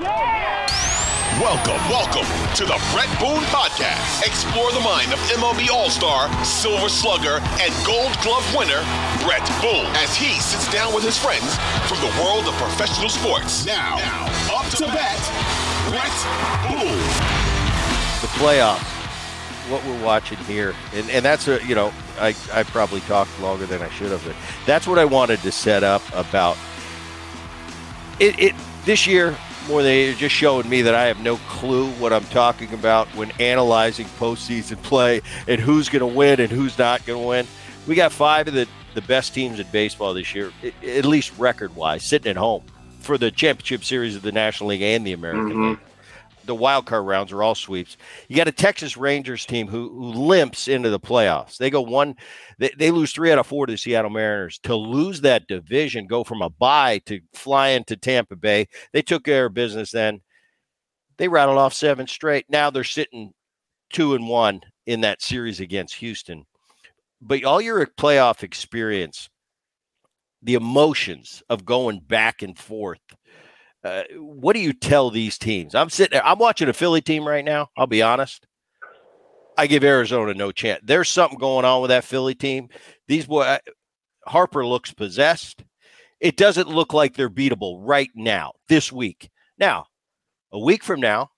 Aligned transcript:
Welcome, 0.00 1.76
welcome 1.90 2.24
to 2.54 2.64
the 2.64 2.80
Bret 2.90 3.08
Boone 3.20 3.44
Podcast. 3.52 4.26
Explore 4.26 4.72
the 4.72 4.80
mind 4.80 5.12
of 5.12 5.18
MLB 5.28 5.68
All 5.68 5.90
Star, 5.90 6.32
Silver 6.42 6.88
Slugger, 6.88 7.38
and 7.60 7.70
Gold 7.84 8.16
Glove 8.22 8.54
winner, 8.56 8.80
Bret 9.22 9.46
Boone, 9.60 9.84
as 9.96 10.16
he 10.16 10.40
sits 10.40 10.72
down 10.72 10.94
with 10.94 11.04
his 11.04 11.18
friends 11.18 11.54
from 11.86 11.98
the 12.00 12.22
world 12.22 12.46
of 12.46 12.54
professional 12.54 13.10
sports. 13.10 13.66
Now, 13.66 13.96
now 13.96 14.24
up 14.56 14.70
to 14.76 14.86
bat, 14.86 15.20
Bret 15.90 16.16
Boone. 16.70 16.96
the 18.22 18.28
playoffs, 18.38 18.80
what 19.70 19.84
we're 19.84 20.02
watching 20.02 20.38
here, 20.38 20.74
and, 20.94 21.10
and 21.10 21.22
that's 21.22 21.46
a 21.46 21.62
you 21.66 21.74
know 21.74 21.92
I, 22.18 22.34
I 22.54 22.62
probably 22.62 23.00
talked 23.00 23.38
longer 23.38 23.66
than 23.66 23.82
I 23.82 23.90
should 23.90 24.12
have, 24.12 24.24
but 24.24 24.36
that's 24.64 24.86
what 24.86 24.98
I 24.98 25.04
wanted 25.04 25.40
to 25.40 25.52
set 25.52 25.82
up 25.82 26.02
about 26.14 26.56
it. 28.18 28.38
it 28.38 28.54
this 28.86 29.06
year 29.06 29.36
more 29.70 29.82
than 29.84 29.92
it 29.92 30.16
just 30.16 30.34
showing 30.34 30.68
me 30.68 30.82
that 30.82 30.94
I 30.94 31.04
have 31.04 31.20
no 31.20 31.36
clue 31.36 31.90
what 31.92 32.12
I'm 32.12 32.24
talking 32.24 32.74
about 32.74 33.06
when 33.14 33.30
analyzing 33.38 34.06
postseason 34.18 34.82
play 34.82 35.22
and 35.46 35.60
who's 35.60 35.88
going 35.88 36.00
to 36.00 36.06
win 36.06 36.40
and 36.40 36.50
who's 36.50 36.76
not 36.76 37.06
going 37.06 37.20
to 37.20 37.26
win. 37.26 37.46
We 37.86 37.94
got 37.94 38.12
five 38.12 38.48
of 38.48 38.54
the 38.54 38.68
the 38.94 39.02
best 39.02 39.32
teams 39.32 39.60
in 39.60 39.66
baseball 39.70 40.14
this 40.14 40.34
year, 40.34 40.50
at 40.84 41.04
least 41.04 41.38
record 41.38 41.76
wise, 41.76 42.02
sitting 42.02 42.28
at 42.28 42.36
home 42.36 42.64
for 42.98 43.16
the 43.16 43.30
championship 43.30 43.84
series 43.84 44.16
of 44.16 44.22
the 44.22 44.32
National 44.32 44.70
League 44.70 44.82
and 44.82 45.06
the 45.06 45.12
American 45.12 45.50
mm-hmm. 45.50 45.68
League 45.68 45.78
the 46.50 46.54
wild 46.56 46.84
card 46.84 47.06
rounds 47.06 47.30
are 47.30 47.44
all 47.44 47.54
sweeps. 47.54 47.96
You 48.26 48.34
got 48.34 48.48
a 48.48 48.52
Texas 48.52 48.96
Rangers 48.96 49.46
team 49.46 49.68
who, 49.68 49.88
who 49.88 50.10
limps 50.10 50.66
into 50.66 50.90
the 50.90 50.98
playoffs. 50.98 51.58
They 51.58 51.70
go 51.70 51.80
one, 51.80 52.16
they, 52.58 52.72
they 52.76 52.90
lose 52.90 53.12
three 53.12 53.30
out 53.30 53.38
of 53.38 53.46
four 53.46 53.66
to 53.66 53.72
the 53.72 53.78
Seattle 53.78 54.10
Mariners. 54.10 54.58
To 54.64 54.74
lose 54.74 55.20
that 55.20 55.46
division, 55.46 56.08
go 56.08 56.24
from 56.24 56.42
a 56.42 56.50
bye 56.50 56.98
to 57.06 57.20
fly 57.32 57.68
into 57.68 57.96
Tampa 57.96 58.34
Bay. 58.34 58.66
They 58.92 59.00
took 59.00 59.22
care 59.22 59.46
of 59.46 59.54
business 59.54 59.92
then. 59.92 60.22
They 61.18 61.28
rattled 61.28 61.58
off 61.58 61.72
seven 61.72 62.08
straight. 62.08 62.46
Now 62.48 62.68
they're 62.68 62.82
sitting 62.82 63.32
two 63.92 64.16
and 64.16 64.26
one 64.26 64.60
in 64.86 65.02
that 65.02 65.22
series 65.22 65.60
against 65.60 65.94
Houston. 65.94 66.46
But 67.20 67.44
all 67.44 67.60
your 67.60 67.86
playoff 67.86 68.42
experience, 68.42 69.28
the 70.42 70.54
emotions 70.54 71.44
of 71.48 71.64
going 71.64 72.00
back 72.00 72.42
and 72.42 72.58
forth 72.58 72.98
uh, 73.84 74.02
what 74.16 74.54
do 74.54 74.60
you 74.60 74.72
tell 74.72 75.10
these 75.10 75.38
teams? 75.38 75.74
I'm 75.74 75.90
sitting 75.90 76.16
there, 76.16 76.26
I'm 76.26 76.38
watching 76.38 76.68
a 76.68 76.72
Philly 76.72 77.00
team 77.00 77.26
right 77.26 77.44
now. 77.44 77.68
I'll 77.76 77.86
be 77.86 78.02
honest. 78.02 78.46
I 79.56 79.66
give 79.66 79.84
Arizona 79.84 80.34
no 80.34 80.52
chance. 80.52 80.80
There's 80.84 81.08
something 81.08 81.38
going 81.38 81.64
on 81.64 81.82
with 81.82 81.90
that 81.90 82.04
Philly 82.04 82.34
team. 82.34 82.68
These 83.08 83.26
boy 83.26 83.58
Harper 84.26 84.66
looks 84.66 84.92
possessed. 84.92 85.64
It 86.20 86.36
doesn't 86.36 86.68
look 86.68 86.92
like 86.92 87.14
they're 87.14 87.30
beatable 87.30 87.78
right 87.80 88.10
now, 88.14 88.52
this 88.68 88.92
week. 88.92 89.30
Now, 89.58 89.86
a 90.52 90.58
week 90.58 90.84
from 90.84 91.00
now, 91.00 91.30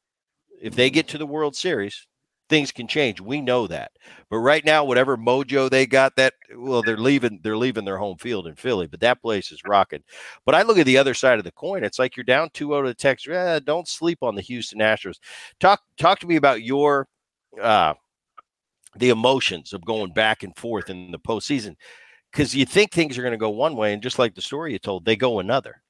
if 0.60 0.74
they 0.74 0.90
get 0.90 1.08
to 1.08 1.18
the 1.18 1.26
World 1.26 1.56
Series, 1.56 2.06
things 2.48 2.72
can 2.72 2.86
change. 2.86 3.20
We 3.20 3.40
know 3.40 3.66
that. 3.66 3.92
But 4.30 4.38
right 4.38 4.64
now, 4.64 4.84
whatever 4.84 5.16
mojo 5.16 5.70
they 5.70 5.86
got, 5.86 6.16
that 6.16 6.34
well, 6.56 6.82
they're 6.82 6.96
leaving. 6.96 7.40
They're 7.42 7.56
leaving 7.56 7.84
their 7.84 7.98
home 7.98 8.18
field 8.18 8.46
in 8.46 8.54
Philly, 8.54 8.86
but 8.86 9.00
that 9.00 9.22
place 9.22 9.50
is 9.52 9.62
rocking. 9.64 10.02
But 10.44 10.54
I 10.54 10.62
look 10.62 10.78
at 10.78 10.86
the 10.86 10.98
other 10.98 11.14
side 11.14 11.38
of 11.38 11.44
the 11.44 11.52
coin. 11.52 11.84
It's 11.84 11.98
like 11.98 12.16
you're 12.16 12.24
down 12.24 12.50
2-0 12.50 12.82
to 12.82 12.88
the 12.88 12.94
Texas. 12.94 13.32
Eh, 13.32 13.60
don't 13.64 13.88
sleep 13.88 14.18
on 14.22 14.34
the 14.34 14.42
Houston 14.42 14.80
Astros. 14.80 15.18
Talk 15.60 15.80
talk 15.98 16.18
to 16.20 16.26
me 16.26 16.36
about 16.36 16.62
your 16.62 17.08
uh, 17.60 17.94
the 18.96 19.10
emotions 19.10 19.72
of 19.72 19.84
going 19.84 20.12
back 20.12 20.42
and 20.42 20.56
forth 20.56 20.90
in 20.90 21.10
the 21.10 21.18
postseason 21.18 21.76
because 22.30 22.54
you 22.54 22.64
think 22.64 22.92
things 22.92 23.18
are 23.18 23.22
going 23.22 23.32
to 23.32 23.38
go 23.38 23.50
one 23.50 23.76
way, 23.76 23.92
and 23.92 24.02
just 24.02 24.18
like 24.18 24.34
the 24.34 24.42
story 24.42 24.72
you 24.72 24.78
told, 24.78 25.04
they 25.04 25.16
go 25.16 25.38
another. 25.38 25.82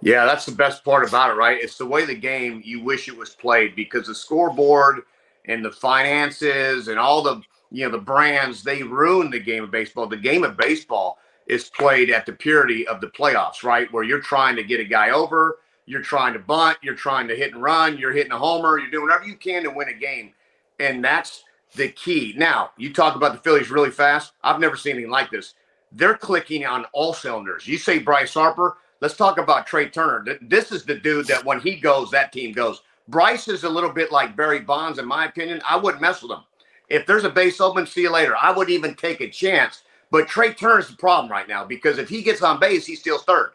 Yeah, 0.00 0.24
that's 0.24 0.46
the 0.46 0.52
best 0.52 0.84
part 0.84 1.06
about 1.06 1.30
it, 1.30 1.34
right? 1.34 1.58
It's 1.60 1.78
the 1.78 1.86
way 1.86 2.04
the 2.04 2.14
game 2.14 2.60
you 2.64 2.82
wish 2.82 3.08
it 3.08 3.16
was 3.16 3.30
played 3.30 3.74
because 3.74 4.06
the 4.06 4.14
scoreboard 4.14 5.02
and 5.46 5.64
the 5.64 5.70
finances 5.70 6.88
and 6.88 6.98
all 6.98 7.22
the 7.22 7.40
you 7.70 7.84
know 7.84 7.90
the 7.90 7.98
brands 7.98 8.62
they 8.62 8.82
ruin 8.82 9.30
the 9.30 9.40
game 9.40 9.64
of 9.64 9.70
baseball. 9.70 10.06
The 10.06 10.16
game 10.16 10.44
of 10.44 10.56
baseball 10.56 11.18
is 11.46 11.70
played 11.70 12.10
at 12.10 12.26
the 12.26 12.32
purity 12.32 12.86
of 12.86 13.00
the 13.00 13.08
playoffs, 13.08 13.62
right? 13.62 13.92
Where 13.92 14.04
you're 14.04 14.20
trying 14.20 14.56
to 14.56 14.64
get 14.64 14.80
a 14.80 14.84
guy 14.84 15.10
over, 15.10 15.58
you're 15.86 16.02
trying 16.02 16.32
to 16.32 16.38
bunt, 16.38 16.78
you're 16.82 16.94
trying 16.94 17.28
to 17.28 17.36
hit 17.36 17.52
and 17.52 17.62
run, 17.62 17.98
you're 17.98 18.12
hitting 18.12 18.32
a 18.32 18.38
homer, 18.38 18.78
you're 18.78 18.90
doing 18.90 19.04
whatever 19.04 19.26
you 19.26 19.36
can 19.36 19.62
to 19.64 19.70
win 19.70 19.88
a 19.88 19.94
game, 19.94 20.32
and 20.78 21.04
that's 21.04 21.44
the 21.74 21.88
key. 21.88 22.34
Now 22.36 22.70
you 22.78 22.92
talk 22.92 23.16
about 23.16 23.32
the 23.32 23.40
Phillies 23.40 23.70
really 23.70 23.90
fast. 23.90 24.32
I've 24.42 24.60
never 24.60 24.76
seen 24.76 24.94
anything 24.94 25.10
like 25.10 25.30
this. 25.30 25.54
They're 25.92 26.16
clicking 26.16 26.64
on 26.64 26.86
all 26.92 27.12
cylinders. 27.12 27.68
You 27.68 27.78
say 27.78 27.98
Bryce 27.98 28.34
Harper. 28.34 28.78
Let's 29.00 29.16
talk 29.16 29.38
about 29.38 29.66
Trea 29.66 29.90
Turner. 29.90 30.38
This 30.40 30.72
is 30.72 30.84
the 30.84 30.94
dude 30.94 31.26
that 31.26 31.44
when 31.44 31.60
he 31.60 31.76
goes, 31.76 32.10
that 32.10 32.32
team 32.32 32.52
goes. 32.52 32.80
Bryce 33.08 33.48
is 33.48 33.64
a 33.64 33.68
little 33.68 33.90
bit 33.90 34.10
like 34.12 34.36
Barry 34.36 34.60
Bonds, 34.60 34.98
in 34.98 35.06
my 35.06 35.26
opinion. 35.26 35.60
I 35.68 35.76
wouldn't 35.76 36.02
mess 36.02 36.22
with 36.22 36.32
him. 36.32 36.44
If 36.88 37.06
there's 37.06 37.24
a 37.24 37.30
base 37.30 37.60
open, 37.60 37.86
see 37.86 38.02
you 38.02 38.10
later. 38.10 38.34
I 38.40 38.50
wouldn't 38.50 38.74
even 38.74 38.94
take 38.94 39.20
a 39.20 39.28
chance. 39.28 39.82
But 40.10 40.28
Trea 40.28 40.54
Turner's 40.54 40.88
the 40.88 40.96
problem 40.96 41.30
right 41.30 41.48
now 41.48 41.64
because 41.64 41.98
if 41.98 42.08
he 42.08 42.22
gets 42.22 42.42
on 42.42 42.60
base, 42.60 42.86
he 42.86 42.94
steals 42.94 43.24
third. 43.24 43.52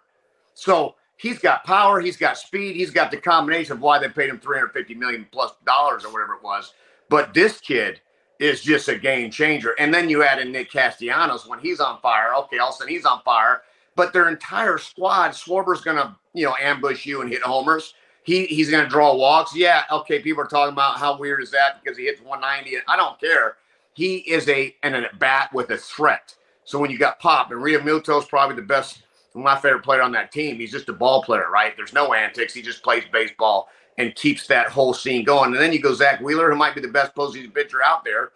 So 0.55 0.95
he's 1.15 1.39
got 1.39 1.63
power, 1.63 2.01
he's 2.01 2.17
got 2.17 2.37
speed, 2.37 2.75
he's 2.75 2.91
got 2.91 3.11
the 3.11 3.17
combination 3.17 3.73
of 3.73 3.81
why 3.81 3.99
they 3.99 4.09
paid 4.09 4.29
him 4.29 4.39
350 4.39 4.93
million 4.95 5.27
plus 5.31 5.53
dollars 5.65 6.03
or 6.03 6.11
whatever 6.11 6.33
it 6.33 6.43
was. 6.43 6.73
But 7.07 7.33
this 7.33 7.59
kid 7.59 8.01
is 8.39 8.61
just 8.61 8.87
a 8.87 8.97
game 8.97 9.31
changer. 9.31 9.75
And 9.79 9.93
then 9.93 10.09
you 10.09 10.23
add 10.23 10.39
in 10.39 10.51
Nick 10.51 10.71
Castellanos 10.71 11.47
when 11.47 11.59
he's 11.59 11.79
on 11.79 11.99
fire. 12.01 12.33
Okay, 12.35 12.57
all 12.57 12.69
of 12.69 12.75
a 12.75 12.77
sudden 12.77 12.93
he's 12.93 13.05
on 13.05 13.21
fire. 13.23 13.61
But 13.95 14.13
their 14.13 14.29
entire 14.29 14.77
squad, 14.77 15.31
Schwarber's 15.31 15.81
gonna, 15.81 16.17
you 16.33 16.45
know, 16.45 16.55
ambush 16.59 17.05
you 17.05 17.21
and 17.21 17.29
hit 17.29 17.41
homers. 17.41 17.93
He 18.29 18.45
he's 18.45 18.69
gonna 18.69 18.87
draw 18.87 19.15
walks. 19.15 19.55
Yeah, 19.55 19.85
okay. 19.89 20.19
People 20.19 20.43
are 20.43 20.47
talking 20.47 20.73
about 20.73 20.99
how 20.99 21.17
weird 21.17 21.41
is 21.41 21.49
that 21.49 21.81
because 21.83 21.97
he 21.97 22.05
hits 22.05 22.21
190. 22.21 22.77
I 22.87 22.95
don't 22.95 23.19
care. 23.19 23.55
He 23.93 24.17
is 24.17 24.47
a 24.49 24.75
an 24.83 24.93
at 24.93 25.17
bat 25.17 25.51
with 25.51 25.71
a 25.71 25.77
threat. 25.77 26.35
So 26.63 26.77
when 26.77 26.91
you 26.91 26.99
got 26.99 27.19
Pop 27.19 27.49
and 27.49 27.59
Realmuto's 27.59 28.27
probably 28.27 28.55
the 28.55 28.61
best, 28.61 29.01
my 29.33 29.57
favorite 29.59 29.81
player 29.81 30.03
on 30.03 30.11
that 30.11 30.31
team. 30.31 30.57
He's 30.57 30.71
just 30.71 30.89
a 30.89 30.93
ball 30.93 31.23
player, 31.23 31.49
right? 31.49 31.75
There's 31.75 31.91
no 31.91 32.13
antics. 32.13 32.53
He 32.53 32.61
just 32.61 32.83
plays 32.83 33.03
baseball 33.11 33.69
and 33.97 34.13
keeps 34.13 34.45
that 34.45 34.67
whole 34.67 34.93
scene 34.93 35.23
going. 35.23 35.53
And 35.53 35.59
then 35.59 35.73
you 35.73 35.81
go 35.81 35.95
Zack 35.95 36.21
Wheeler, 36.21 36.51
who 36.51 36.55
might 36.55 36.75
be 36.75 36.81
the 36.81 36.87
best 36.87 37.15
postseason 37.15 37.51
pitcher 37.51 37.81
out 37.81 38.03
there, 38.03 38.29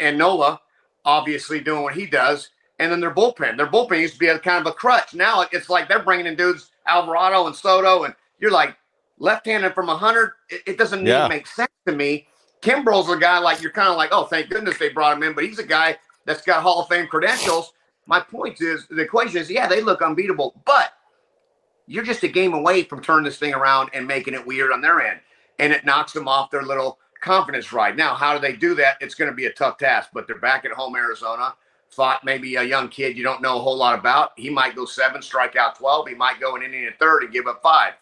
and 0.00 0.18
Nola, 0.18 0.60
obviously 1.04 1.60
doing 1.60 1.84
what 1.84 1.94
he 1.94 2.06
does. 2.06 2.50
And 2.80 2.90
then 2.90 2.98
their 2.98 3.14
bullpen. 3.14 3.56
Their 3.56 3.68
bullpen 3.68 4.00
used 4.00 4.14
to 4.14 4.18
be 4.18 4.26
a 4.26 4.38
kind 4.40 4.66
of 4.66 4.66
a 4.66 4.74
crutch. 4.74 5.14
Now 5.14 5.46
it's 5.52 5.70
like 5.70 5.88
they're 5.88 6.02
bringing 6.02 6.26
in 6.26 6.34
dudes, 6.34 6.72
Alvarado 6.88 7.46
and 7.46 7.54
Soto, 7.54 8.02
and 8.02 8.16
you're 8.40 8.50
like 8.50 8.76
left-handed 9.18 9.74
from 9.74 9.86
100. 9.86 10.32
It, 10.48 10.62
it 10.66 10.78
doesn't 10.78 11.06
yeah. 11.06 11.28
make 11.28 11.46
sense 11.46 11.70
to 11.86 11.94
me. 11.94 12.26
Kimbrel's 12.60 13.10
a 13.10 13.16
guy 13.16 13.38
like 13.38 13.62
you're 13.62 13.72
kind 13.72 13.88
of 13.88 13.96
like, 13.96 14.10
oh, 14.12 14.24
thank 14.24 14.50
goodness 14.50 14.78
they 14.78 14.88
brought 14.88 15.16
him 15.16 15.22
in, 15.22 15.34
but 15.34 15.44
he's 15.44 15.58
a 15.58 15.66
guy 15.66 15.96
that's 16.24 16.42
got 16.42 16.62
Hall 16.62 16.82
of 16.82 16.88
Fame 16.88 17.06
credentials. 17.06 17.72
My 18.06 18.20
point 18.20 18.60
is 18.60 18.86
the 18.88 19.02
equation 19.02 19.38
is, 19.38 19.50
yeah, 19.50 19.66
they 19.66 19.80
look 19.80 20.02
unbeatable, 20.02 20.60
but 20.64 20.92
you're 21.86 22.04
just 22.04 22.22
a 22.22 22.28
game 22.28 22.54
away 22.54 22.82
from 22.82 23.02
turning 23.02 23.24
this 23.24 23.38
thing 23.38 23.54
around 23.54 23.90
and 23.92 24.06
making 24.06 24.34
it 24.34 24.46
weird 24.46 24.72
on 24.72 24.80
their 24.80 25.00
end. 25.00 25.20
And 25.58 25.72
it 25.72 25.84
knocks 25.84 26.12
them 26.12 26.28
off 26.28 26.50
their 26.50 26.62
little 26.62 26.98
confidence 27.20 27.72
ride. 27.72 27.96
Now, 27.96 28.14
how 28.14 28.34
do 28.34 28.40
they 28.40 28.54
do 28.54 28.74
that? 28.76 28.96
It's 29.00 29.14
going 29.14 29.30
to 29.30 29.34
be 29.34 29.46
a 29.46 29.52
tough 29.52 29.78
task, 29.78 30.10
but 30.12 30.26
they're 30.26 30.38
back 30.38 30.64
at 30.64 30.72
home, 30.72 30.96
Arizona. 30.96 31.54
Pfaadt 31.96 32.18
maybe 32.22 32.56
a 32.56 32.62
young 32.62 32.88
kid 32.88 33.16
you 33.16 33.24
don't 33.24 33.40
know 33.40 33.56
a 33.56 33.62
whole 33.62 33.76
lot 33.76 33.98
about. 33.98 34.32
He 34.36 34.50
might 34.50 34.76
go 34.76 34.84
seven, 34.84 35.22
strike 35.22 35.56
out 35.56 35.76
12. 35.76 36.08
He 36.08 36.14
might 36.14 36.38
go 36.38 36.54
an 36.54 36.62
inning 36.62 36.86
and 36.86 36.94
third 36.98 37.22
and 37.22 37.32
give 37.32 37.46
up 37.46 37.62
five. 37.62 37.94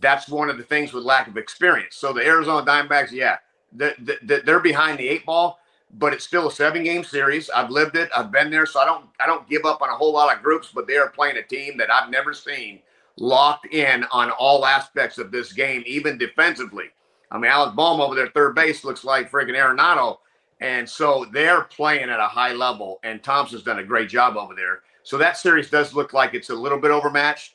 That's 0.00 0.28
one 0.28 0.48
of 0.48 0.58
the 0.58 0.64
things 0.64 0.92
with 0.92 1.04
lack 1.04 1.28
of 1.28 1.36
experience. 1.36 1.96
So 1.96 2.12
the 2.12 2.24
Arizona 2.24 2.64
Diamondbacks, 2.64 3.10
yeah, 3.10 3.38
they're 3.72 4.60
behind 4.60 4.98
the 4.98 5.08
eight 5.08 5.26
ball, 5.26 5.58
but 5.94 6.12
it's 6.12 6.24
still 6.24 6.48
a 6.48 6.52
seven 6.52 6.84
game 6.84 7.04
series. 7.04 7.50
I've 7.50 7.70
lived 7.70 7.96
it. 7.96 8.10
I've 8.16 8.30
been 8.30 8.50
there, 8.50 8.66
so 8.66 8.80
I 8.80 8.84
don't 8.84 9.06
I 9.20 9.26
don't 9.26 9.48
give 9.48 9.64
up 9.64 9.82
on 9.82 9.88
a 9.88 9.96
whole 9.96 10.12
lot 10.12 10.34
of 10.34 10.42
groups. 10.42 10.70
But 10.74 10.86
they 10.86 10.96
are 10.96 11.08
playing 11.08 11.36
a 11.36 11.42
team 11.42 11.76
that 11.78 11.90
I've 11.90 12.10
never 12.10 12.32
seen 12.34 12.80
locked 13.16 13.66
in 13.74 14.04
on 14.12 14.30
all 14.30 14.64
aspects 14.64 15.18
of 15.18 15.30
this 15.30 15.52
game, 15.52 15.82
even 15.86 16.18
defensively. 16.18 16.86
I 17.30 17.38
mean, 17.38 17.50
Alec 17.50 17.74
Bohm 17.74 18.00
over 18.00 18.14
there, 18.14 18.28
third 18.28 18.54
base, 18.54 18.84
looks 18.84 19.04
like 19.04 19.30
freaking 19.30 19.56
Arenado. 19.56 20.18
And 20.60 20.88
so 20.88 21.26
they're 21.32 21.62
playing 21.64 22.10
at 22.10 22.20
a 22.20 22.26
high 22.26 22.52
level, 22.52 22.98
and 23.02 23.22
Thomson's 23.22 23.62
done 23.62 23.78
a 23.78 23.84
great 23.84 24.08
job 24.08 24.36
over 24.36 24.54
there. 24.54 24.80
So 25.02 25.16
that 25.18 25.36
series 25.36 25.70
does 25.70 25.94
look 25.94 26.12
like 26.12 26.34
it's 26.34 26.50
a 26.50 26.54
little 26.54 26.80
bit 26.80 26.90
overmatched. 26.90 27.54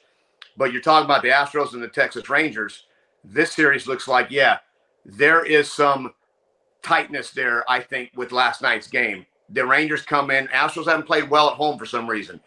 But 0.58 0.72
you're 0.72 0.82
talking 0.82 1.06
about 1.06 1.22
the 1.22 1.30
Astros 1.30 1.74
and 1.74 1.82
the 1.82 1.88
Texas 1.88 2.30
Rangers. 2.30 2.86
This 3.24 3.52
series 3.54 3.88
looks 3.88 4.08
like, 4.08 4.28
yeah, 4.30 4.60
there 5.06 5.46
is 5.46 5.72
some 5.72 6.14
tightness 6.82 7.32
there, 7.32 7.70
I 7.70 7.80
think, 7.80 8.12
with 8.16 8.32
last 8.32 8.62
night's 8.62 8.88
game. 8.88 9.26
The 9.50 9.66
Rangers 9.66 10.04
come 10.04 10.32
in. 10.32 10.48
Astros 10.48 10.86
haven't 10.86 11.08
played 11.08 11.30
well 11.30 11.50
at 11.50 11.56
home 11.56 11.78
for 11.78 11.86
some 11.86 12.10
reason. 12.10 12.40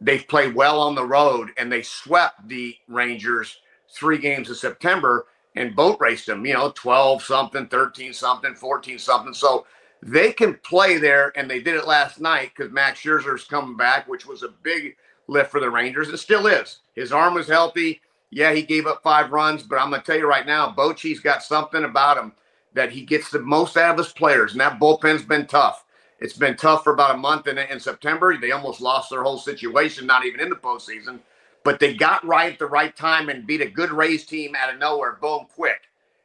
They've 0.00 0.26
played 0.26 0.54
well 0.54 0.80
on 0.80 0.94
the 0.94 1.04
road, 1.04 1.50
and 1.56 1.70
they 1.70 1.82
swept 1.82 2.46
the 2.48 2.76
Rangers 2.86 3.60
three 3.90 4.18
games 4.18 4.48
in 4.48 4.54
September 4.54 5.26
and 5.56 5.74
boat 5.74 5.98
raced 6.00 6.26
them, 6.26 6.46
you 6.46 6.54
know, 6.54 6.70
12 6.74 7.22
something, 7.22 7.66
13 7.66 8.12
something, 8.12 8.54
14 8.54 8.98
something. 8.98 9.34
So 9.34 9.66
they 10.02 10.32
can 10.32 10.54
play 10.62 10.98
there, 10.98 11.32
and 11.36 11.50
they 11.50 11.60
did 11.60 11.74
it 11.74 11.86
last 11.86 12.20
night 12.20 12.52
because 12.54 12.72
Max 12.72 13.00
Scherzer's 13.00 13.44
coming 13.44 13.76
back, 13.76 14.06
which 14.08 14.26
was 14.26 14.42
a 14.42 14.54
big 14.62 14.94
lift 15.28 15.50
for 15.50 15.60
the 15.60 15.70
Rangers. 15.70 16.08
It 16.08 16.18
still 16.18 16.46
is. 16.46 16.78
His 16.94 17.12
arm 17.12 17.34
was 17.34 17.46
healthy. 17.46 18.00
Yeah, 18.30 18.52
he 18.52 18.62
gave 18.62 18.86
up 18.86 19.02
five 19.02 19.30
runs, 19.30 19.62
but 19.62 19.76
I'm 19.76 19.90
going 19.90 20.02
to 20.02 20.06
tell 20.06 20.18
you 20.18 20.28
right 20.28 20.46
now, 20.46 20.70
Bochy's 20.70 21.20
got 21.20 21.42
something 21.42 21.84
about 21.84 22.18
him 22.18 22.32
that 22.74 22.90
he 22.90 23.02
gets 23.02 23.30
the 23.30 23.38
most 23.38 23.76
out 23.76 23.92
of 23.92 23.98
his 24.04 24.12
players, 24.12 24.52
and 24.52 24.60
that 24.60 24.78
bullpen's 24.78 25.24
been 25.24 25.46
tough. 25.46 25.84
It's 26.20 26.36
been 26.36 26.56
tough 26.56 26.84
for 26.84 26.92
about 26.92 27.14
a 27.14 27.18
month 27.18 27.46
in, 27.46 27.58
in 27.58 27.80
September. 27.80 28.36
They 28.36 28.50
almost 28.50 28.80
lost 28.80 29.10
their 29.10 29.22
whole 29.22 29.38
situation, 29.38 30.06
not 30.06 30.26
even 30.26 30.40
in 30.40 30.50
the 30.50 30.56
postseason, 30.56 31.20
but 31.64 31.78
they 31.80 31.94
got 31.94 32.26
right 32.26 32.52
at 32.52 32.58
the 32.58 32.66
right 32.66 32.94
time 32.94 33.28
and 33.28 33.46
beat 33.46 33.60
a 33.60 33.70
good 33.70 33.92
Rays 33.92 34.26
team 34.26 34.54
out 34.56 34.72
of 34.72 34.78
nowhere, 34.78 35.18
boom, 35.20 35.46
quick. 35.54 35.82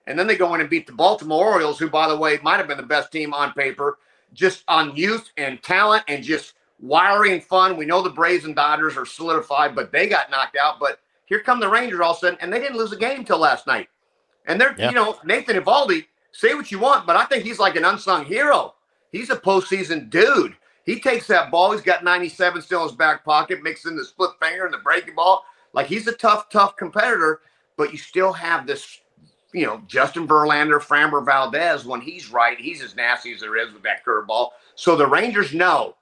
And 0.08 0.20
then 0.20 0.28
they 0.28 0.36
go 0.36 0.54
in 0.54 0.62
and 0.62 0.70
beat 0.70 0.88
the 0.88 0.94
Baltimore 0.94 1.54
Orioles, 1.54 1.80
who, 1.80 1.90
by 1.90 2.08
the 2.08 2.18
way, 2.18 2.40
might 2.44 2.58
have 2.58 2.68
been 2.68 2.78
the 2.78 2.84
best 2.84 3.12
team 3.12 3.34
on 3.34 3.54
paper, 3.54 4.00
just 4.34 4.64
on 4.68 4.96
youth 4.96 5.30
and 5.38 5.62
talent 5.64 6.04
and 6.08 6.24
just 6.24 6.54
wiry 6.84 7.32
and 7.34 7.44
fun. 7.44 7.78
We 7.78 7.86
know 7.86 8.02
the 8.02 8.10
Braves 8.10 8.46
and 8.46 8.56
Dodgers 8.56 8.98
are 8.98 9.06
solidified, 9.06 9.74
but 9.74 9.92
they 9.92 10.08
got 10.08 10.30
knocked 10.30 10.58
out. 10.62 10.80
But 10.80 11.00
here 11.26 11.40
come 11.40 11.60
the 11.60 11.70
Rangers 11.70 12.02
all 12.02 12.12
of 12.12 12.18
a 12.18 12.20
sudden, 12.20 12.38
and 12.42 12.52
they 12.52 12.60
didn't 12.60 12.78
lose 12.78 12.92
a 12.92 12.98
game 12.98 13.20
until 13.20 13.40
last 13.40 13.66
night. 13.66 13.88
And 14.46 14.60
they're, 14.60 14.76
yeah. 14.78 14.90
you 14.90 14.96
know, 14.96 15.18
Nathan 15.24 15.56
Eovaldi, 15.56 16.06
say 16.34 16.54
what 16.54 16.72
you 16.72 16.80
want, 16.80 17.08
but 17.08 17.16
I 17.16 17.26
think 17.26 17.44
he's 17.44 17.60
like 17.60 17.78
an 17.78 17.86
unsung 17.86 18.26
hero. 18.26 18.76
He's 19.12 19.30
a 19.30 19.38
postseason 19.38 20.10
dude. 20.10 20.58
He 20.86 21.00
takes 21.00 21.28
that 21.28 21.50
ball. 21.50 21.72
He's 21.72 21.82
got 21.82 22.04
97 22.04 22.62
still 22.62 22.82
in 22.82 22.90
his 22.90 22.98
back 22.98 23.24
pocket, 23.24 23.64
mixing 23.64 23.96
the 23.96 24.04
split 24.04 24.32
finger 24.42 24.66
and 24.66 24.74
the 24.74 24.80
breaking 24.80 25.16
ball. 25.16 25.46
Like 25.72 25.88
he's 25.88 26.08
a 26.08 26.12
tough, 26.12 26.50
tough 26.50 26.76
competitor, 26.76 27.40
but 27.78 27.94
you 27.94 27.98
still 27.98 28.34
have 28.34 28.68
this, 28.68 29.00
you 29.54 29.66
know, 29.66 29.82
Justin 29.88 30.28
Verlander, 30.28 30.82
Framber 30.82 31.26
Valdez. 31.26 31.86
When 31.86 32.02
he's 32.02 32.30
right, 32.30 32.60
he's 32.60 32.82
as 32.82 32.98
nasty 32.98 33.34
as 33.34 33.40
there 33.40 33.56
is 33.56 33.74
with 33.74 33.84
that 33.84 34.04
curveball. 34.06 34.50
So 34.76 34.98
the 34.98 35.08
Rangers 35.08 35.54
know 35.54 35.96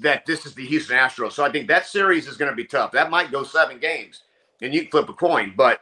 that 0.00 0.26
this 0.26 0.46
is 0.46 0.54
the 0.54 0.66
Houston 0.66 0.96
Astros. 0.96 1.32
So 1.32 1.44
I 1.44 1.50
think 1.50 1.68
that 1.68 1.86
series 1.86 2.26
is 2.26 2.36
going 2.36 2.50
to 2.50 2.56
be 2.56 2.64
tough. 2.64 2.92
That 2.92 3.10
might 3.10 3.30
go 3.30 3.44
seven 3.44 3.78
games, 3.78 4.22
and 4.60 4.74
you 4.74 4.82
can 4.82 4.90
flip 4.90 5.08
a 5.08 5.12
coin. 5.12 5.54
But 5.56 5.80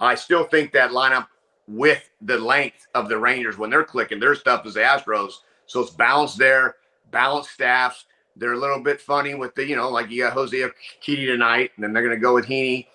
I 0.00 0.14
still 0.14 0.44
think 0.44 0.72
that 0.72 0.90
lineup 0.90 1.26
with 1.66 2.10
the 2.20 2.38
length 2.38 2.86
of 2.94 3.08
the 3.08 3.18
Rangers 3.18 3.56
when 3.56 3.70
they're 3.70 3.84
clicking 3.84 4.20
their 4.20 4.34
stuff 4.34 4.66
is 4.66 4.74
the 4.74 4.80
Astros. 4.80 5.32
So 5.66 5.80
it's 5.80 5.90
balanced 5.90 6.38
there, 6.38 6.76
balanced 7.10 7.50
staffs. 7.50 8.04
They're 8.36 8.52
a 8.52 8.58
little 8.58 8.80
bit 8.80 9.00
funny 9.00 9.34
with 9.34 9.54
the, 9.54 9.64
you 9.64 9.76
know, 9.76 9.88
like 9.88 10.10
you 10.10 10.22
got 10.22 10.32
Jose 10.32 10.56
Urquidy 10.56 11.26
tonight, 11.26 11.70
and 11.76 11.84
then 11.84 11.92
they're 11.92 12.02
going 12.02 12.16
to 12.16 12.20
go 12.20 12.34
with 12.34 12.46
Heaney. 12.46 12.86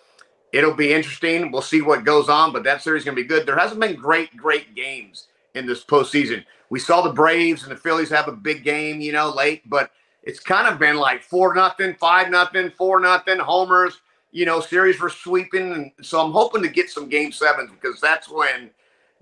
It'll 0.52 0.74
be 0.74 0.94
interesting. 0.94 1.52
We'll 1.52 1.62
see 1.62 1.82
what 1.82 2.04
goes 2.04 2.28
on, 2.28 2.52
but 2.52 2.64
that 2.64 2.82
series 2.82 3.02
is 3.02 3.06
going 3.06 3.16
to 3.16 3.22
be 3.22 3.28
good. 3.28 3.46
There 3.46 3.58
hasn't 3.58 3.80
been 3.80 3.96
great, 3.96 4.36
great 4.36 4.76
games 4.76 5.28
in 5.56 5.66
this 5.66 5.84
postseason. 5.84 6.44
We 6.70 6.80
saw 6.80 7.02
the 7.02 7.14
Braves 7.14 7.64
and 7.64 7.72
the 7.72 7.78
Phillies 7.78 8.10
have 8.10 8.28
a 8.28 8.34
big 8.34 8.64
game, 8.64 9.00
you 9.02 9.12
know, 9.12 9.30
late, 9.30 9.68
but 9.68 9.92
it's 10.24 10.40
kind 10.40 10.68
of 10.68 10.80
been 10.80 10.98
like 10.98 11.24
four 11.24 11.54
nothing, 11.54 11.96
five 11.96 12.30
nothing, 12.30 12.72
four 12.72 13.00
nothing, 13.00 13.40
homers 13.40 14.00
you 14.32 14.46
know, 14.46 14.60
series 14.60 15.00
were 15.00 15.10
sweeping. 15.10 15.74
And 15.74 15.92
so 16.02 16.24
I'm 16.24 16.32
hoping 16.32 16.62
to 16.64 16.70
get 16.70 16.90
some 16.90 17.10
game 17.10 17.32
sevens 17.32 17.72
because 17.72 18.00
that's 18.00 18.30
when 18.30 18.72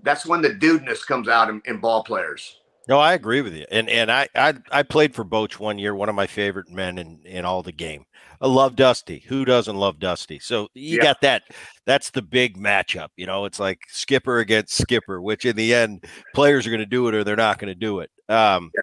that's 0.02 0.26
when 0.26 0.42
the 0.42 0.50
dudeness 0.50 1.04
comes 1.04 1.28
out 1.28 1.48
in, 1.48 1.60
in 1.64 1.78
ball 1.78 2.04
players. 2.04 2.56
No, 2.88 2.98
I 2.98 3.14
agree 3.14 3.42
with 3.42 3.54
you. 3.54 3.66
And 3.70 3.88
and 3.90 4.10
I, 4.10 4.28
I 4.34 4.54
I 4.70 4.82
played 4.82 5.14
for 5.14 5.24
Boch 5.24 5.58
one 5.58 5.78
year, 5.78 5.94
one 5.94 6.08
of 6.08 6.14
my 6.14 6.26
favorite 6.26 6.70
men 6.70 6.98
in 6.98 7.20
in 7.24 7.44
all 7.44 7.62
the 7.62 7.72
game. 7.72 8.04
I 8.40 8.46
love 8.46 8.76
Dusty. 8.76 9.24
Who 9.26 9.44
doesn't 9.44 9.76
love 9.76 9.98
Dusty? 9.98 10.38
So 10.38 10.68
you 10.72 10.98
yeah. 10.98 11.02
got 11.02 11.20
that. 11.22 11.42
That's 11.86 12.10
the 12.10 12.22
big 12.22 12.56
matchup. 12.56 13.08
You 13.16 13.26
know, 13.26 13.46
it's 13.46 13.58
like 13.58 13.80
skipper 13.88 14.38
against 14.38 14.80
skipper, 14.80 15.20
which 15.20 15.44
in 15.44 15.56
the 15.56 15.74
end, 15.74 16.04
players 16.34 16.64
are 16.66 16.70
going 16.70 16.78
to 16.78 16.86
do 16.86 17.08
it 17.08 17.14
or 17.14 17.24
they're 17.24 17.34
not 17.34 17.58
going 17.58 17.68
to 17.68 17.74
do 17.74 17.98
it. 17.98 18.10
Um, 18.28 18.70
yeah. 18.74 18.82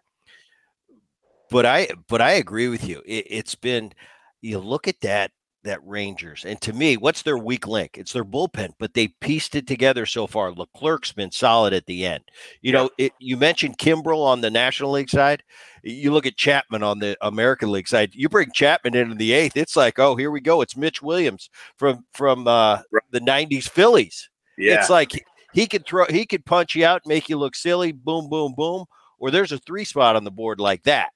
But 1.55 1.65
I 1.65 1.87
but 2.09 2.21
I 2.21 2.31
agree 2.31 2.67
with 2.67 2.83
you. 2.83 3.01
It, 3.05 3.27
it's 3.29 3.55
been 3.55 3.93
you 4.41 4.59
look 4.59 4.89
at 4.89 4.99
that 4.99 5.31
that 5.63 5.79
Rangers. 5.85 6.43
And 6.43 6.59
to 6.59 6.73
me, 6.73 6.97
what's 6.97 7.21
their 7.21 7.37
weak 7.37 7.65
link? 7.65 7.91
It's 7.97 8.11
their 8.11 8.25
bullpen, 8.25 8.73
but 8.77 8.93
they 8.93 9.07
pieced 9.21 9.55
it 9.55 9.65
together 9.65 10.05
so 10.05 10.27
far. 10.27 10.51
Leclerc's 10.51 11.13
been 11.13 11.31
solid 11.31 11.71
at 11.71 11.85
the 11.85 12.05
end. 12.05 12.25
You 12.61 12.73
know, 12.73 12.89
it, 12.97 13.13
you 13.19 13.37
mentioned 13.37 13.77
Kimbrel 13.77 14.25
on 14.25 14.41
the 14.41 14.51
National 14.51 14.91
League 14.91 15.09
side. 15.09 15.43
You 15.81 16.11
look 16.11 16.25
at 16.25 16.35
Chapman 16.35 16.83
on 16.83 16.99
the 16.99 17.15
American 17.21 17.71
League 17.71 17.87
side. 17.87 18.13
You 18.13 18.27
bring 18.27 18.51
Chapman 18.51 18.93
into 18.93 19.15
the 19.15 19.31
eighth, 19.31 19.55
it's 19.55 19.77
like, 19.77 19.97
oh, 19.97 20.17
here 20.17 20.31
we 20.31 20.41
go. 20.41 20.59
It's 20.59 20.75
Mitch 20.75 21.01
Williams 21.01 21.49
from 21.77 22.05
from 22.11 22.49
uh, 22.49 22.79
the 23.11 23.21
'90s 23.21 23.69
Phillies. 23.69 24.29
Yeah. 24.57 24.81
It's 24.81 24.89
like 24.89 25.13
he 25.53 25.67
could 25.67 25.85
throw, 25.85 26.03
he 26.07 26.25
could 26.25 26.45
punch 26.45 26.75
you 26.75 26.85
out, 26.85 27.03
make 27.05 27.29
you 27.29 27.37
look 27.37 27.55
silly. 27.55 27.93
Boom, 27.93 28.27
boom, 28.27 28.55
boom. 28.57 28.83
Or 29.19 29.31
there's 29.31 29.53
a 29.53 29.57
three 29.59 29.85
spot 29.85 30.17
on 30.17 30.25
the 30.25 30.31
board 30.31 30.59
like 30.59 30.83
that. 30.83 31.11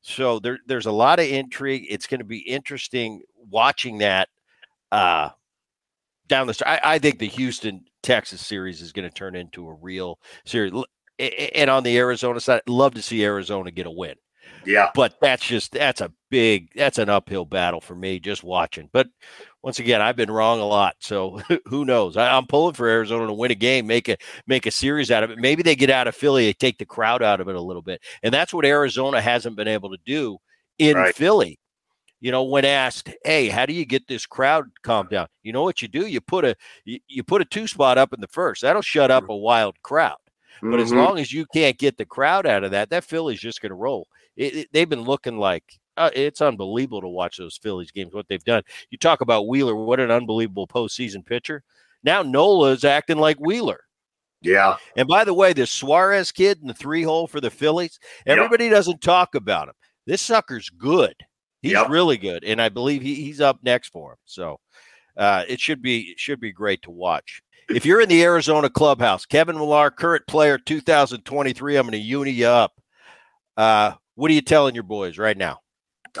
So 0.00 0.38
there, 0.38 0.58
there's 0.66 0.86
a 0.86 0.92
lot 0.92 1.18
of 1.18 1.26
intrigue. 1.26 1.86
It's 1.88 2.06
going 2.06 2.20
to 2.20 2.24
be 2.24 2.38
interesting 2.38 3.22
watching 3.50 3.98
that 3.98 4.28
uh, 4.92 5.30
down 6.26 6.46
the 6.46 6.54
stretch. 6.54 6.80
I, 6.82 6.94
I 6.94 6.98
think 6.98 7.18
the 7.18 7.28
Houston 7.28 7.84
Texas 8.02 8.44
series 8.44 8.80
is 8.80 8.92
going 8.92 9.08
to 9.08 9.14
turn 9.14 9.34
into 9.34 9.68
a 9.68 9.74
real 9.74 10.18
series. 10.44 10.72
And 11.18 11.68
on 11.68 11.82
the 11.82 11.98
Arizona 11.98 12.40
side, 12.40 12.62
I'd 12.66 12.70
love 12.70 12.94
to 12.94 13.02
see 13.02 13.24
Arizona 13.24 13.70
get 13.70 13.86
a 13.86 13.90
win. 13.90 14.14
Yeah. 14.64 14.90
But 14.94 15.14
that's 15.20 15.46
just 15.46 15.72
that's 15.72 16.00
a 16.00 16.12
big 16.30 16.70
that's 16.74 16.98
an 16.98 17.08
uphill 17.08 17.44
battle 17.44 17.80
for 17.80 17.94
me 17.94 18.20
just 18.20 18.44
watching. 18.44 18.88
But 18.92 19.08
once 19.62 19.78
again, 19.78 20.00
I've 20.00 20.16
been 20.16 20.30
wrong 20.30 20.60
a 20.60 20.66
lot, 20.66 20.96
so 21.00 21.40
who 21.66 21.84
knows? 21.84 22.16
I, 22.16 22.36
am 22.36 22.46
pulling 22.46 22.74
for 22.74 22.86
Arizona 22.86 23.26
to 23.26 23.32
win 23.32 23.50
a 23.50 23.56
game, 23.56 23.86
make 23.86 24.08
a 24.08 24.16
make 24.46 24.66
a 24.66 24.70
series 24.70 25.10
out 25.10 25.24
of 25.24 25.30
it. 25.30 25.38
Maybe 25.38 25.62
they 25.62 25.76
get 25.76 25.90
out 25.90 26.06
of 26.06 26.14
Philly, 26.14 26.46
they 26.46 26.52
take 26.52 26.78
the 26.78 26.84
crowd 26.84 27.22
out 27.22 27.40
of 27.40 27.48
it 27.48 27.56
a 27.56 27.60
little 27.60 27.82
bit, 27.82 28.02
and 28.22 28.32
that's 28.32 28.52
what 28.52 28.64
Arizona 28.64 29.20
hasn't 29.20 29.56
been 29.56 29.68
able 29.68 29.90
to 29.90 29.98
do 30.04 30.38
in 30.78 30.96
right. 30.96 31.14
Philly. 31.14 31.58
You 32.20 32.32
know, 32.32 32.42
when 32.42 32.64
asked, 32.64 33.10
"Hey, 33.24 33.48
how 33.48 33.64
do 33.64 33.72
you 33.72 33.84
get 33.84 34.08
this 34.08 34.26
crowd 34.26 34.66
calmed 34.82 35.10
down?" 35.10 35.28
You 35.44 35.52
know 35.52 35.62
what 35.62 35.80
you 35.80 35.88
do? 35.88 36.06
You 36.06 36.20
put 36.20 36.44
a 36.44 36.56
you, 36.84 36.98
you 37.06 37.22
put 37.22 37.42
a 37.42 37.44
two 37.44 37.68
spot 37.68 37.96
up 37.96 38.12
in 38.12 38.20
the 38.20 38.26
first. 38.28 38.62
That'll 38.62 38.82
shut 38.82 39.10
up 39.10 39.24
mm. 39.24 39.34
a 39.34 39.36
wild 39.36 39.80
crowd. 39.82 40.16
But 40.60 40.68
mm-hmm. 40.68 40.80
as 40.80 40.92
long 40.92 41.18
as 41.20 41.32
you 41.32 41.46
can't 41.54 41.78
get 41.78 41.96
the 41.98 42.04
crowd 42.04 42.44
out 42.44 42.64
of 42.64 42.72
that, 42.72 42.90
that 42.90 43.04
Philly's 43.04 43.40
just 43.40 43.60
going 43.60 43.70
to 43.70 43.76
roll. 43.76 44.08
It, 44.38 44.54
it, 44.54 44.68
they've 44.72 44.88
been 44.88 45.02
looking 45.02 45.36
like 45.36 45.64
uh, 45.98 46.10
it's 46.14 46.40
unbelievable 46.40 47.00
to 47.00 47.08
watch 47.08 47.36
those 47.36 47.58
Phillies 47.58 47.90
games. 47.90 48.14
What 48.14 48.28
they've 48.28 48.42
done. 48.42 48.62
You 48.90 48.96
talk 48.96 49.20
about 49.20 49.48
Wheeler. 49.48 49.74
What 49.74 50.00
an 50.00 50.10
unbelievable 50.10 50.68
postseason 50.68 51.26
pitcher. 51.26 51.64
Now 52.04 52.22
Nola 52.22 52.70
is 52.70 52.84
acting 52.84 53.18
like 53.18 53.38
Wheeler. 53.38 53.80
Yeah. 54.40 54.76
And 54.96 55.08
by 55.08 55.24
the 55.24 55.34
way, 55.34 55.52
this 55.52 55.72
Suarez 55.72 56.30
kid 56.30 56.60
in 56.62 56.68
the 56.68 56.74
three 56.74 57.02
hole 57.02 57.26
for 57.26 57.40
the 57.40 57.50
Phillies, 57.50 57.98
everybody 58.24 58.66
yep. 58.66 58.74
doesn't 58.74 59.00
talk 59.00 59.34
about 59.34 59.68
him. 59.68 59.74
This 60.06 60.22
sucker's 60.22 60.70
good. 60.70 61.14
He's 61.60 61.72
yep. 61.72 61.88
really 61.88 62.16
good, 62.16 62.44
and 62.44 62.62
I 62.62 62.68
believe 62.68 63.02
he, 63.02 63.16
he's 63.16 63.40
up 63.40 63.58
next 63.64 63.88
for 63.88 64.12
him. 64.12 64.18
So 64.26 64.60
uh, 65.16 65.44
it 65.48 65.58
should 65.58 65.82
be 65.82 66.02
it 66.02 66.20
should 66.20 66.38
be 66.38 66.52
great 66.52 66.82
to 66.82 66.92
watch. 66.92 67.42
If 67.68 67.84
you're 67.84 68.00
in 68.00 68.08
the 68.08 68.22
Arizona 68.22 68.70
clubhouse, 68.70 69.26
Kevin 69.26 69.56
Millar, 69.56 69.90
current 69.90 70.26
player 70.26 70.56
2023, 70.56 71.76
I'm 71.76 71.82
going 71.82 71.92
to 71.92 71.98
uni 71.98 72.30
you 72.30 72.46
up. 72.46 72.72
Uh, 73.56 73.92
what 74.18 74.32
are 74.32 74.34
you 74.34 74.42
telling 74.42 74.74
your 74.74 74.82
boys 74.82 75.16
right 75.16 75.36
now? 75.36 75.60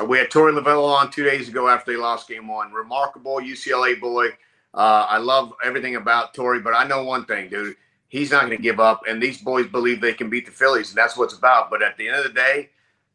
Uh, 0.00 0.04
we 0.04 0.18
had 0.18 0.30
Torey 0.30 0.56
Lovullo 0.56 0.88
on 0.88 1.10
two 1.10 1.24
days 1.24 1.48
ago 1.48 1.68
after 1.68 1.90
they 1.90 1.96
lost 1.96 2.28
game 2.28 2.46
one. 2.46 2.72
Remarkable 2.72 3.40
UCLA 3.40 4.00
boy. 4.00 4.28
Uh, 4.72 5.06
I 5.08 5.18
love 5.18 5.52
everything 5.64 5.96
about 5.96 6.32
Tori, 6.32 6.60
but 6.60 6.74
I 6.74 6.86
know 6.86 7.02
one 7.02 7.24
thing, 7.24 7.48
dude. 7.48 7.74
He's 8.06 8.30
not 8.30 8.42
going 8.46 8.56
to 8.56 8.62
give 8.62 8.78
up, 8.78 9.02
and 9.08 9.20
these 9.20 9.42
boys 9.42 9.66
believe 9.66 10.00
they 10.00 10.14
can 10.14 10.30
beat 10.30 10.46
the 10.46 10.52
Phillies, 10.52 10.90
and 10.90 10.96
that's 10.96 11.16
what 11.16 11.24
it's 11.24 11.34
about. 11.34 11.70
But 11.70 11.82
at 11.82 11.96
the 11.96 12.08
end 12.08 12.18
of 12.18 12.24
the 12.24 12.30
day, 12.30 12.70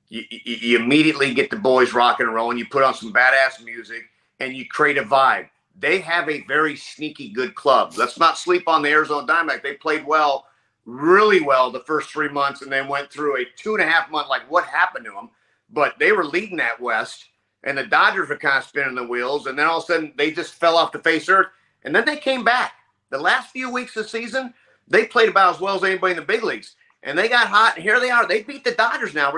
you, 0.10 0.24
you, 0.30 0.56
you 0.56 0.80
immediately 0.80 1.34
get 1.34 1.50
the 1.50 1.56
boys 1.56 1.94
rocking 1.94 2.26
and 2.26 2.36
rolling. 2.36 2.58
You 2.58 2.68
put 2.68 2.84
on 2.84 2.94
some 2.94 3.14
badass 3.14 3.64
music, 3.64 4.04
and 4.42 4.54
you 4.54 4.68
create 4.68 4.98
a 4.98 5.04
vibe 5.04 5.48
they 5.80 6.00
have 6.00 6.30
a 6.30 6.44
very 6.44 6.76
sneaky 6.76 7.30
good 7.30 7.56
club. 7.56 7.94
Let's 7.98 8.20
not 8.20 8.38
sleep 8.38 8.68
on 8.68 8.82
the 8.82 8.90
Arizona 8.90 9.26
Diamondback. 9.26 9.64
They 9.64 9.74
played 9.74 10.06
well, 10.06 10.46
really 10.86 11.42
well 11.42 11.72
the 11.72 11.80
first 11.82 12.10
three 12.10 12.30
months, 12.30 12.62
and 12.62 12.72
then 12.72 12.88
went 12.88 13.12
through 13.12 13.38
a 13.38 13.46
two 13.56 13.76
and 13.76 13.84
a 13.84 13.88
half 13.88 14.12
month 14.12 14.30
like 14.30 14.50
what 14.50 14.66
happened 14.66 15.06
to 15.06 15.12
them. 15.12 15.30
But 15.70 15.98
they 16.00 16.12
were 16.12 16.26
leading 16.26 16.58
that 16.58 16.80
West, 16.80 17.26
and 17.64 17.78
the 17.78 17.86
Dodgers 17.86 18.30
were 18.30 18.38
kind 18.38 18.58
of 18.58 18.64
spinning 18.66 18.96
the 18.96 19.04
wheels, 19.08 19.48
and 19.48 19.58
then 19.58 19.68
all 19.68 19.78
of 19.78 19.84
a 19.84 19.88
sudden 19.88 20.14
they 20.18 20.32
just 20.32 20.56
fell 20.56 20.78
off 20.78 20.92
the 20.92 21.00
face 21.00 21.30
earth, 21.30 21.48
and 21.84 21.96
then 21.96 22.06
they 22.06 22.18
came 22.18 22.44
back. 22.44 22.74
The 23.10 23.18
last 23.18 23.52
few 23.52 23.70
weeks 23.72 23.96
of 23.96 24.04
the 24.04 24.10
season, 24.10 24.54
they 24.88 25.06
played 25.06 25.30
about 25.30 25.56
as 25.56 25.62
well 25.62 25.76
as 25.76 25.84
anybody 25.84 26.12
in 26.12 26.18
the 26.18 26.26
big 26.26 26.44
leagues, 26.44 26.76
and 27.04 27.18
they 27.18 27.30
got 27.30 27.48
hot. 27.48 27.76
And 27.76 27.84
here 27.84 28.00
they 28.00 28.10
are. 28.10 28.28
They 28.28 28.44
beat 28.44 28.64
the 28.64 28.72
Dodgers 28.72 29.14
now. 29.14 29.34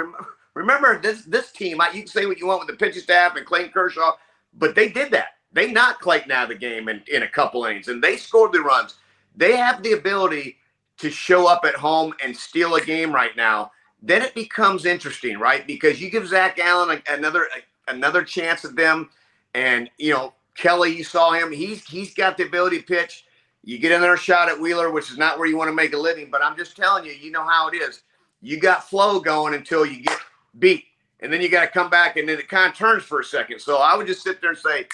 Remember 0.53 0.99
this 0.99 1.23
this 1.25 1.51
team. 1.51 1.81
You 1.93 2.01
can 2.01 2.07
say 2.07 2.25
what 2.25 2.39
you 2.39 2.47
want 2.47 2.61
with 2.61 2.69
the 2.69 2.85
pitching 2.85 3.01
staff 3.01 3.35
and 3.35 3.45
Clayton 3.45 3.71
Kershaw, 3.71 4.13
but 4.53 4.75
they 4.75 4.89
did 4.89 5.11
that. 5.11 5.29
They 5.51 5.71
knocked 5.71 6.01
Clayton 6.01 6.31
out 6.31 6.43
of 6.43 6.49
the 6.49 6.55
game 6.55 6.89
in, 6.89 7.01
in 7.07 7.23
a 7.23 7.27
couple 7.29 7.65
innings, 7.65 7.87
and 7.87 8.03
they 8.03 8.17
scored 8.17 8.51
the 8.51 8.61
runs. 8.61 8.95
They 9.35 9.55
have 9.55 9.83
the 9.83 9.93
ability 9.93 10.57
to 10.97 11.09
show 11.09 11.47
up 11.47 11.65
at 11.65 11.75
home 11.75 12.13
and 12.23 12.35
steal 12.35 12.75
a 12.75 12.81
game 12.81 13.13
right 13.13 13.35
now. 13.35 13.71
Then 14.01 14.21
it 14.21 14.35
becomes 14.35 14.85
interesting, 14.85 15.37
right? 15.37 15.65
Because 15.65 16.01
you 16.01 16.09
give 16.09 16.27
Zac 16.27 16.57
Gallen 16.57 17.01
a, 17.07 17.13
another 17.13 17.47
a, 17.55 17.91
another 17.91 18.23
chance 18.23 18.63
at 18.65 18.75
them, 18.75 19.09
and 19.53 19.89
you 19.97 20.13
know 20.13 20.33
Kelly, 20.55 20.95
you 20.95 21.03
saw 21.03 21.31
him. 21.31 21.51
He's 21.51 21.83
he's 21.85 22.13
got 22.13 22.37
the 22.37 22.45
ability 22.45 22.79
to 22.79 22.85
pitch. 22.85 23.25
You 23.63 23.79
get 23.79 23.91
another 23.91 24.17
shot 24.17 24.47
at 24.47 24.59
Wheeler, 24.59 24.91
which 24.91 25.09
is 25.09 25.17
not 25.17 25.39
where 25.39 25.47
you 25.47 25.57
want 25.57 25.69
to 25.69 25.75
make 25.75 25.93
a 25.93 25.97
living. 25.97 26.29
But 26.31 26.43
I'm 26.43 26.55
just 26.55 26.75
telling 26.77 27.05
you, 27.05 27.11
you 27.13 27.31
know 27.31 27.45
how 27.45 27.67
it 27.67 27.75
is. 27.75 28.03
You 28.41 28.59
got 28.59 28.87
flow 28.87 29.19
going 29.19 29.55
until 29.55 29.85
you 29.85 30.03
get 30.03 30.19
beat, 30.59 30.85
and 31.21 31.33
then 31.33 31.41
you 31.41 31.49
got 31.49 31.61
to 31.61 31.67
come 31.67 31.89
back, 31.89 32.17
and 32.17 32.29
then 32.29 32.37
it 32.37 32.47
kind 32.47 32.71
of 32.71 32.77
turns 32.77 33.03
for 33.03 33.21
a 33.21 33.23
second. 33.23 33.59
So 33.59 33.77
I 33.77 33.95
would 33.95 34.07
just 34.07 34.23
sit 34.23 34.39
there 34.39 34.51
and 34.51 34.59
say, 34.59 34.85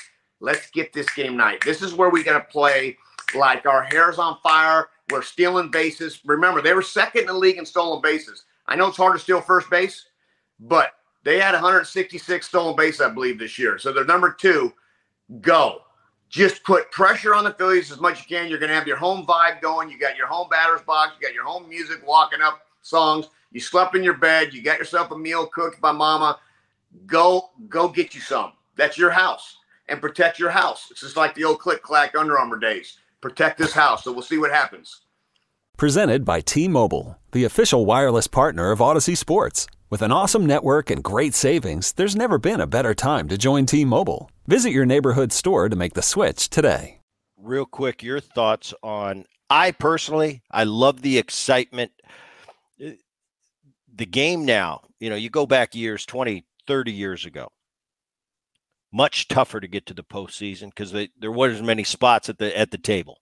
Let's 0.42 0.72
get 0.72 0.92
this 0.92 1.08
game 1.14 1.38
night. 1.38 1.62
This 1.64 1.84
is 1.84 1.94
where 1.94 2.10
we 2.10 2.24
got 2.24 2.34
to 2.34 2.52
play 2.52 2.98
like 3.36 3.68
our 3.68 3.84
hair's 3.84 4.18
on 4.18 4.40
fire. 4.42 4.90
We're 5.12 5.22
stealing 5.22 5.70
bases. 5.70 6.20
Remember, 6.26 6.62
they 6.62 6.74
were 6.74 6.82
second 6.82 7.22
in 7.22 7.28
the 7.28 7.34
league 7.34 7.58
in 7.58 7.66
stolen 7.66 8.02
bases. 8.02 8.46
I 8.68 8.76
know 8.76 8.88
it's 8.88 8.98
hard 8.98 9.14
to 9.14 9.20
steal 9.20 9.42
first 9.42 9.70
base, 9.70 10.06
but 10.60 10.94
they 11.24 11.40
had 11.40 11.54
166 11.54 12.48
stolen 12.48 12.76
bases, 12.76 13.02
I 13.02 13.10
believe, 13.10 13.40
this 13.40 13.60
year. 13.60 13.78
So 13.78 13.92
they're 13.92 14.06
number 14.06 14.32
two. 14.32 14.74
Go. 15.42 15.82
Just 16.30 16.64
put 16.64 16.92
pressure 16.92 17.36
on 17.36 17.44
the 17.44 17.54
Phillies 17.54 17.92
as 17.92 18.00
much 18.00 18.20
as 18.20 18.30
you 18.30 18.38
can. 18.38 18.50
You're 18.50 18.60
going 18.60 18.70
to 18.70 18.76
have 18.76 18.88
your 18.88 18.98
home 18.98 19.26
vibe 19.26 19.62
going. 19.62 19.90
You 19.90 20.00
got 20.00 20.16
your 20.16 20.28
home 20.28 20.48
batter's 20.50 20.82
box. 20.82 21.14
You 21.20 21.28
got 21.28 21.34
your 21.34 21.44
home 21.44 21.68
music, 21.68 22.06
walking 22.08 22.42
up 22.42 22.62
songs. 22.82 23.28
You 23.52 23.60
slept 23.60 23.96
in 23.96 24.04
your 24.04 24.14
bed. 24.14 24.54
You 24.54 24.62
got 24.62 24.80
yourself 24.80 25.12
a 25.12 25.18
meal 25.18 25.46
cooked 25.48 25.82
by 25.82 25.92
mama. 25.92 26.40
Go, 27.06 27.52
go 27.68 27.90
get 27.90 28.16
you 28.16 28.22
some. 28.22 28.54
That's 28.78 28.98
your 28.98 29.12
house 29.12 29.58
and 29.92 30.02
protect 30.02 30.40
your 30.40 30.50
house. 30.50 30.88
It's 30.90 31.02
just 31.02 31.18
like 31.18 31.36
the 31.36 31.44
old 31.44 31.60
click 31.60 31.84
clack 31.84 32.16
Under 32.16 32.40
Armour 32.40 32.58
days. 32.58 32.98
Protect 33.22 33.58
this 33.58 33.74
house. 33.74 34.04
So 34.04 34.12
we'll 34.12 34.22
see 34.22 34.38
what 34.38 34.52
happens. 34.52 35.02
Presented 35.78 36.26
by 36.26 36.42
T 36.42 36.68
Mobile, 36.68 37.18
the 37.32 37.44
official 37.44 37.86
wireless 37.86 38.28
partner 38.28 38.72
of 38.72 38.80
Audacy 38.80 39.18
Sports. 39.18 39.68
With 39.90 40.02
an 40.02 40.12
awesome 40.12 40.46
network 40.46 40.90
and 40.90 41.04
great 41.04 41.34
savings, 41.34 41.92
there's 41.94 42.16
never 42.16 42.38
been 42.38 42.62
a 42.62 42.68
better 42.68 42.94
time 42.94 43.28
to 43.28 43.38
join 43.38 43.66
T 43.66 43.84
Mobile. 43.86 44.30
Visit 44.48 44.72
your 44.72 44.86
neighborhood 44.86 45.32
store 45.32 45.70
to 45.70 45.76
make 45.76 45.94
the 45.94 46.02
switch 46.02 46.50
today. 46.50 47.00
Real 47.38 47.66
quick, 47.66 48.04
your 48.04 48.20
thoughts 48.20 48.74
on 48.84 49.26
I 49.50 49.72
personally, 49.72 50.44
I 50.50 50.64
love 50.64 51.02
the 51.02 51.18
excitement. 51.18 51.92
Uh, 52.84 52.92
the 53.94 54.06
game 54.06 54.46
now, 54.46 54.82
you 55.00 55.10
know, 55.10 55.16
you 55.16 55.30
go 55.30 55.46
back 55.46 55.76
years, 55.76 56.06
20, 56.06 56.46
30 56.68 56.92
years 56.92 57.26
ago 57.26 57.52
much 58.92 59.28
tougher 59.28 59.60
to 59.60 59.68
get 59.68 59.86
to 59.88 59.94
the 59.94 60.04
postseason 60.04 60.68
because 60.68 60.92
there 60.92 61.32
wasn't 61.32 61.62
as 61.62 61.66
many 61.66 61.84
spots 61.84 62.30
at 62.30 62.38
the 62.38 62.58
at 62.58 62.72
the 62.72 62.78
table. 62.78 63.20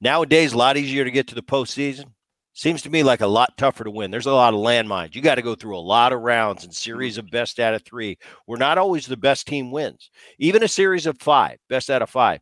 Nowadays, 0.00 0.52
a 0.52 0.58
lot 0.58 0.76
easier 0.76 1.04
to 1.04 1.10
get 1.10 1.26
to 1.28 1.34
the 1.34 1.42
postseason. 1.42 2.12
Seems 2.52 2.80
to 2.82 2.90
me 2.90 3.02
like 3.02 3.20
a 3.20 3.26
lot 3.26 3.58
tougher 3.58 3.84
to 3.84 3.90
win. 3.90 4.10
There's 4.10 4.26
a 4.26 4.32
lot 4.32 4.54
of 4.54 4.60
landmines. 4.60 5.14
You 5.14 5.20
got 5.20 5.34
to 5.34 5.42
go 5.42 5.54
through 5.54 5.76
a 5.76 5.78
lot 5.78 6.14
of 6.14 6.22
rounds 6.22 6.64
and 6.64 6.74
series 6.74 7.18
of 7.18 7.30
best 7.30 7.60
out 7.60 7.74
of 7.74 7.84
three. 7.84 8.16
We're 8.46 8.56
not 8.56 8.78
always 8.78 9.06
the 9.06 9.16
best 9.16 9.46
team 9.46 9.70
wins. 9.70 10.10
Even 10.38 10.62
a 10.62 10.68
series 10.68 11.04
of 11.04 11.20
five, 11.20 11.58
best 11.68 11.90
out 11.90 12.00
of 12.00 12.08
five. 12.08 12.40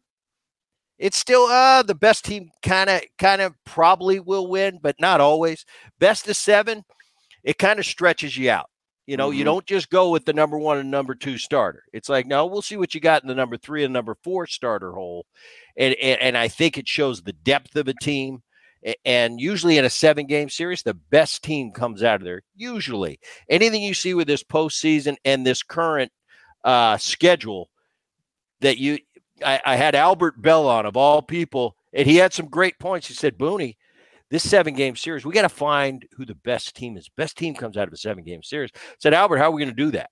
It's 0.99 1.19
still 1.19 1.47
uh 1.47 1.83
the 1.83 1.97
best 1.97 2.25
team 2.25 2.51
kind 2.63 2.89
of 2.89 3.03
kind 3.19 3.43
of 3.43 3.55
probably 3.67 4.21
will 4.21 4.47
win, 4.47 4.79
but 4.81 4.95
not 5.01 5.21
always. 5.21 5.65
Best 5.99 6.29
of 6.29 6.37
seven, 6.37 6.85
it 7.43 7.59
kind 7.59 7.81
of 7.81 7.87
stretches 7.87 8.37
you 8.37 8.51
out. 8.51 8.71
You 9.07 9.17
know, 9.17 9.29
mm-hmm. 9.29 9.39
you 9.39 9.45
don't 9.45 9.67
just 9.67 9.91
go 9.91 10.11
with 10.11 10.25
the 10.25 10.33
number 10.33 10.59
one 10.59 10.79
and 10.79 10.91
number 10.91 11.15
two 11.15 11.37
starter. 11.37 11.85
It's 11.93 12.09
like, 12.09 12.27
no, 12.27 12.47
we'll 12.47 12.63
see 12.63 12.77
what 12.77 12.95
you 12.95 13.01
got 13.01 13.23
in 13.23 13.29
the 13.29 13.35
number 13.35 13.57
three 13.57 13.85
and 13.85 13.93
number 13.93 14.17
four 14.23 14.47
starter 14.47 14.93
hole. 14.93 15.27
And, 15.77 15.95
and, 16.01 16.21
and 16.21 16.39
I 16.39 16.49
think 16.49 16.79
it 16.79 16.89
shows 16.89 17.23
the 17.23 17.33
depth 17.33 17.77
of 17.77 17.89
a 17.89 17.95
team. 17.95 18.43
And 19.05 19.41
usually 19.41 19.79
in 19.79 19.85
a 19.85 19.91
seven 19.91 20.27
game 20.27 20.51
series, 20.51 20.83
the 20.83 20.95
best 20.95 21.43
team 21.43 21.73
comes 21.73 22.03
out 22.03 22.21
of 22.21 22.25
there. 22.25 22.43
Usually, 22.55 23.19
anything 23.49 23.83
you 23.83 23.95
see 23.95 24.15
with 24.15 24.27
this 24.27 24.43
postseason 24.43 25.17
and 25.25 25.47
this 25.47 25.63
current 25.63 26.13
uh, 26.65 26.99
schedule 26.99 27.71
that 28.61 28.79
you, 28.79 28.99
I, 29.45 29.61
I 29.65 29.77
had 29.77 29.95
Albert 29.95 30.41
Belle 30.41 30.69
on 30.69 30.85
of 30.85 30.97
all 30.97 31.23
people, 31.23 31.77
and 31.95 32.07
he 32.07 32.17
had 32.17 32.35
some 32.35 32.47
great 32.47 32.79
points. 32.79 33.09
He 33.09 33.15
said, 33.15 33.39
Booney, 33.39 33.77
this 34.35 34.51
seven 34.51 34.75
game 34.75 34.97
series, 34.97 35.25
we 35.25 35.33
got 35.33 35.43
to 35.43 35.49
find 35.49 36.05
who 36.17 36.25
the 36.25 36.35
best 36.35 36.75
team 36.75 36.97
is. 36.97 37.09
Best 37.09 37.39
team 37.39 37.55
comes 37.55 37.77
out 37.77 37.87
of 37.87 37.95
a 37.95 37.97
seven 37.97 38.25
game 38.25 38.43
series. 38.43 38.71
I 38.75 38.79
said, 38.99 39.15
Albert, 39.15 39.39
how 39.39 39.45
are 39.45 39.53
we 39.53 39.63
going 39.63 39.75
to 39.75 39.85
do 39.85 39.93
that? 39.93 40.11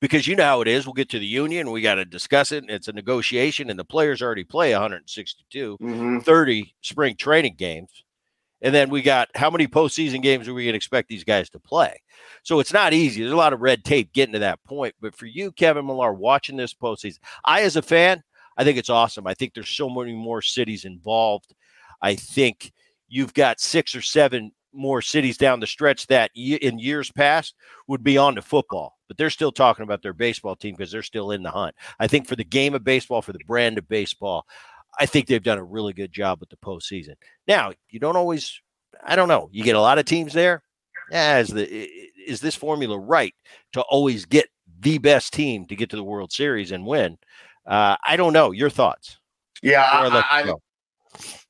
Because 0.00 0.26
you 0.26 0.34
know 0.34 0.44
how 0.44 0.62
it 0.62 0.68
is. 0.68 0.86
We'll 0.86 0.94
get 0.94 1.10
to 1.10 1.18
the 1.18 1.26
union. 1.26 1.70
We 1.70 1.82
got 1.82 1.96
to 1.96 2.06
discuss 2.06 2.50
it. 2.50 2.64
It's 2.66 2.88
a 2.88 2.92
negotiation, 2.94 3.68
and 3.68 3.78
the 3.78 3.84
players 3.84 4.22
already 4.22 4.42
play 4.42 4.72
162, 4.72 5.76
mm-hmm. 5.78 6.20
30 6.20 6.74
spring 6.80 7.16
training 7.16 7.56
games. 7.58 7.90
And 8.62 8.74
then 8.74 8.88
we 8.88 9.02
got 9.02 9.28
how 9.34 9.50
many 9.50 9.66
postseason 9.66 10.22
games 10.22 10.48
are 10.48 10.54
we 10.54 10.64
going 10.64 10.72
to 10.72 10.78
expect 10.78 11.10
these 11.10 11.24
guys 11.24 11.50
to 11.50 11.60
play? 11.60 12.00
So 12.42 12.58
it's 12.58 12.72
not 12.72 12.94
easy. 12.94 13.20
There's 13.20 13.34
a 13.34 13.36
lot 13.36 13.52
of 13.52 13.60
red 13.60 13.84
tape 13.84 14.14
getting 14.14 14.32
to 14.32 14.38
that 14.38 14.64
point. 14.64 14.94
But 14.98 15.14
for 15.14 15.26
you, 15.26 15.52
Kevin 15.52 15.84
Millar, 15.84 16.14
watching 16.14 16.56
this 16.56 16.72
postseason, 16.72 17.18
I, 17.44 17.60
as 17.62 17.76
a 17.76 17.82
fan, 17.82 18.22
I 18.56 18.64
think 18.64 18.78
it's 18.78 18.88
awesome. 18.88 19.26
I 19.26 19.34
think 19.34 19.52
there's 19.52 19.68
so 19.68 19.90
many 19.90 20.14
more 20.14 20.40
cities 20.40 20.86
involved. 20.86 21.54
I 22.00 22.14
think 22.14 22.72
you've 23.08 23.34
got 23.34 23.60
six 23.60 23.94
or 23.94 24.02
seven 24.02 24.52
more 24.72 25.02
cities 25.02 25.38
down 25.38 25.60
the 25.60 25.66
stretch 25.66 26.06
that 26.06 26.30
in 26.34 26.78
years 26.78 27.10
past 27.10 27.54
would 27.86 28.02
be 28.02 28.18
on 28.18 28.34
to 28.34 28.42
football, 28.42 28.98
but 29.08 29.16
they're 29.16 29.30
still 29.30 29.52
talking 29.52 29.82
about 29.82 30.02
their 30.02 30.12
baseball 30.12 30.54
team 30.54 30.74
because 30.76 30.92
they're 30.92 31.02
still 31.02 31.30
in 31.30 31.42
the 31.42 31.50
hunt. 31.50 31.74
I 31.98 32.06
think 32.06 32.28
for 32.28 32.36
the 32.36 32.44
game 32.44 32.74
of 32.74 32.84
baseball, 32.84 33.22
for 33.22 33.32
the 33.32 33.40
brand 33.46 33.78
of 33.78 33.88
baseball, 33.88 34.46
I 34.98 35.06
think 35.06 35.26
they've 35.26 35.42
done 35.42 35.58
a 35.58 35.64
really 35.64 35.92
good 35.92 36.12
job 36.12 36.40
with 36.40 36.50
the 36.50 36.56
postseason. 36.56 37.14
Now, 37.46 37.72
you 37.88 37.98
don't 37.98 38.16
always, 38.16 38.60
I 39.04 39.16
don't 39.16 39.28
know, 39.28 39.48
you 39.52 39.64
get 39.64 39.76
a 39.76 39.80
lot 39.80 39.98
of 39.98 40.04
teams 40.04 40.32
there. 40.32 40.62
Yeah, 41.10 41.38
is 41.38 41.48
the 41.48 41.66
is 42.26 42.40
this 42.40 42.54
formula 42.54 42.98
right 42.98 43.34
to 43.72 43.80
always 43.82 44.26
get 44.26 44.48
the 44.80 44.98
best 44.98 45.32
team 45.32 45.64
to 45.66 45.76
get 45.76 45.88
to 45.90 45.96
the 45.96 46.04
World 46.04 46.30
Series 46.30 46.70
and 46.70 46.84
win? 46.84 47.16
Uh, 47.66 47.96
I 48.04 48.16
don't 48.16 48.34
know. 48.34 48.50
Your 48.50 48.68
thoughts? 48.68 49.18
Yeah, 49.62 49.82
I, 49.82 50.42
I, 50.42 50.54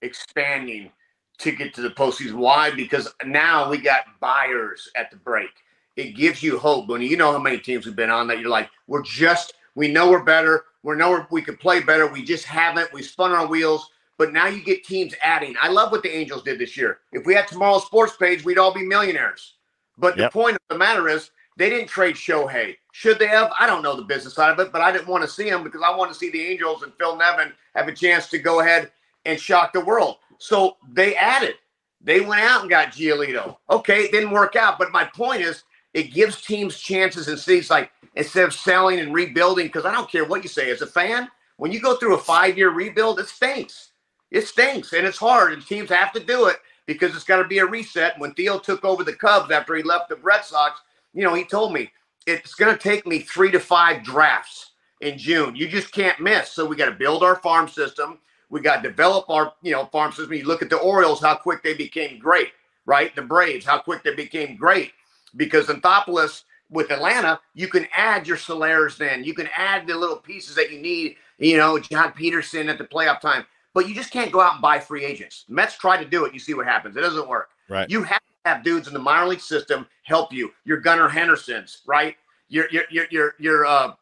expanding 0.00 0.92
to 1.38 1.52
get 1.52 1.74
to 1.74 1.82
the 1.82 1.90
postseason. 1.90 2.34
Why? 2.34 2.70
Because 2.70 3.12
now 3.24 3.70
we 3.70 3.78
got 3.78 4.04
buyers 4.20 4.90
at 4.96 5.10
the 5.10 5.16
break. 5.16 5.50
It 5.96 6.16
gives 6.16 6.42
you 6.42 6.58
hope, 6.58 6.88
Booney. 6.88 7.08
You 7.08 7.16
know 7.16 7.32
how 7.32 7.38
many 7.38 7.58
teams 7.58 7.86
we've 7.86 7.96
been 7.96 8.10
on 8.10 8.26
that. 8.28 8.38
You're 8.38 8.50
like, 8.50 8.70
we're 8.86 9.02
just, 9.02 9.54
we 9.74 9.88
know 9.88 10.10
we're 10.10 10.22
better. 10.22 10.64
We 10.82 10.94
know 10.96 11.10
we're, 11.10 11.26
we 11.30 11.42
could 11.42 11.58
play 11.58 11.80
better. 11.80 12.06
We 12.06 12.22
just 12.22 12.44
haven't. 12.44 12.92
We 12.92 13.02
spun 13.02 13.32
our 13.32 13.46
wheels. 13.46 13.90
But 14.16 14.32
now 14.32 14.46
you 14.46 14.62
get 14.62 14.84
teams 14.84 15.14
adding. 15.22 15.54
I 15.60 15.68
love 15.68 15.92
what 15.92 16.02
the 16.02 16.16
Angels 16.16 16.42
did 16.42 16.58
this 16.58 16.76
year. 16.76 16.98
If 17.12 17.26
we 17.26 17.34
had 17.34 17.46
tomorrow's 17.46 17.86
sports 17.86 18.16
page, 18.16 18.44
we'd 18.44 18.58
all 18.58 18.74
be 18.74 18.82
millionaires. 18.82 19.54
But 19.96 20.16
yep. 20.16 20.32
the 20.32 20.38
point 20.38 20.56
of 20.56 20.62
the 20.68 20.78
matter 20.78 21.08
is, 21.08 21.30
They 21.58 21.68
didn't 21.68 21.88
trade 21.88 22.14
Shohei. 22.14 22.76
Should 22.92 23.18
they 23.18 23.26
have? 23.26 23.50
I 23.58 23.66
don't 23.66 23.82
know 23.82 23.96
the 23.96 24.02
business 24.02 24.34
side 24.34 24.52
of 24.52 24.60
it, 24.60 24.72
but 24.72 24.80
I 24.80 24.92
didn't 24.92 25.08
want 25.08 25.24
to 25.24 25.28
see 25.28 25.48
him 25.48 25.64
because 25.64 25.82
I 25.84 25.94
want 25.94 26.12
to 26.12 26.16
see 26.16 26.30
the 26.30 26.40
Angels 26.40 26.84
and 26.84 26.92
Phil 26.94 27.16
Nevin 27.16 27.52
have 27.74 27.88
a 27.88 27.92
chance 27.92 28.28
to 28.30 28.38
go 28.38 28.60
ahead 28.60 28.92
and 29.26 29.38
shock 29.38 29.72
the 29.72 29.80
world. 29.80 30.18
So 30.38 30.76
they 30.92 31.16
added. 31.16 31.54
They 32.00 32.20
went 32.20 32.42
out 32.42 32.60
and 32.62 32.70
got 32.70 32.92
Giolito. 32.92 33.56
Okay, 33.70 34.02
it 34.04 34.12
didn't 34.12 34.30
work 34.30 34.56
out, 34.56 34.78
but 34.78 34.92
my 34.92 35.04
point 35.04 35.42
is, 35.42 35.64
it 35.94 36.14
gives 36.14 36.42
teams 36.42 36.78
chances 36.78 37.28
and 37.28 37.38
cities 37.38 37.70
like 37.70 37.90
instead 38.14 38.44
of 38.44 38.54
selling 38.54 39.00
and 39.00 39.12
rebuilding. 39.12 39.66
Because 39.66 39.84
I 39.84 39.92
don't 39.92 40.10
care 40.10 40.24
what 40.24 40.42
you 40.42 40.48
say 40.48 40.70
as 40.70 40.82
a 40.82 40.86
fan, 40.86 41.28
when 41.56 41.72
you 41.72 41.80
go 41.80 41.96
through 41.96 42.14
a 42.14 42.18
five-year 42.18 42.70
rebuild, 42.70 43.18
it 43.18 43.26
stinks. 43.26 43.90
It 44.30 44.46
stinks 44.46 44.92
and 44.92 45.06
it's 45.06 45.18
hard, 45.18 45.52
and 45.52 45.66
teams 45.66 45.90
have 45.90 46.12
to 46.12 46.20
do 46.20 46.46
it 46.46 46.58
because 46.86 47.14
it's 47.14 47.24
got 47.24 47.42
to 47.42 47.48
be 47.48 47.58
a 47.58 47.66
reset. 47.66 48.18
When 48.18 48.32
Theo 48.34 48.58
took 48.58 48.84
over 48.84 49.02
the 49.02 49.14
Cubs 49.14 49.50
after 49.50 49.74
he 49.74 49.82
left 49.82 50.08
the 50.08 50.16
Red 50.16 50.44
Sox, 50.44 50.80
you 51.14 51.24
know, 51.24 51.34
he 51.34 51.44
told 51.44 51.72
me 51.72 51.90
it's 52.26 52.54
going 52.54 52.74
to 52.74 52.80
take 52.80 53.06
me 53.06 53.20
three 53.20 53.50
to 53.50 53.58
five 53.58 54.04
drafts 54.04 54.72
in 55.00 55.18
June. 55.18 55.56
You 55.56 55.68
just 55.68 55.92
can't 55.92 56.20
miss. 56.20 56.50
So 56.52 56.66
we 56.66 56.76
got 56.76 56.86
to 56.86 56.92
build 56.92 57.22
our 57.22 57.36
farm 57.36 57.68
system. 57.68 58.18
We 58.50 58.60
got 58.60 58.82
to 58.82 58.88
develop 58.88 59.28
our, 59.28 59.52
you 59.62 59.72
know, 59.72 59.86
farm 59.86 60.12
system. 60.12 60.34
You 60.34 60.44
look 60.44 60.62
at 60.62 60.70
the 60.70 60.76
Orioles, 60.78 61.20
how 61.20 61.36
quick 61.36 61.62
they 61.62 61.74
became 61.74 62.18
great, 62.18 62.52
right? 62.86 63.14
The 63.14 63.22
Braves, 63.22 63.66
how 63.66 63.78
quick 63.78 64.02
they 64.02 64.14
became 64.14 64.56
great 64.56 64.92
because 65.36 65.66
Anthopoulos 65.66 66.44
with 66.70 66.90
Atlanta, 66.90 67.40
you 67.54 67.68
can 67.68 67.86
add 67.94 68.26
your 68.26 68.36
Solers 68.36 68.96
then. 68.98 69.24
You 69.24 69.34
can 69.34 69.48
add 69.56 69.86
the 69.86 69.96
little 69.96 70.16
pieces 70.16 70.54
that 70.56 70.70
you 70.70 70.80
need, 70.80 71.16
you 71.38 71.56
know, 71.56 71.76
Joc 71.76 72.14
Pederson 72.14 72.68
at 72.68 72.78
the 72.78 72.84
playoff 72.84 73.20
time. 73.20 73.44
But 73.74 73.88
you 73.88 73.94
just 73.94 74.10
can't 74.10 74.32
go 74.32 74.40
out 74.40 74.54
and 74.54 74.62
buy 74.62 74.78
free 74.78 75.04
agents. 75.04 75.44
Mets 75.48 75.76
try 75.76 76.02
to 76.02 76.08
do 76.08 76.24
it. 76.24 76.34
You 76.34 76.40
see 76.40 76.54
what 76.54 76.66
happens. 76.66 76.96
It 76.96 77.00
doesn't 77.00 77.28
work. 77.28 77.50
Right. 77.68 77.88
You 77.88 78.02
have 78.02 78.18
to 78.18 78.50
have 78.50 78.64
dudes 78.64 78.88
in 78.88 78.94
the 78.94 78.98
minor 78.98 79.28
league 79.28 79.40
system 79.40 79.86
help 80.02 80.32
you. 80.32 80.52
Your 80.64 80.78
Gunnar 80.78 81.08
Hendersons, 81.08 81.82
right? 81.86 82.16
Your 82.48 82.66
your 82.70 82.84
your 82.90 83.06
your 83.10 83.34
your 83.38 83.66
uh, 83.66 83.92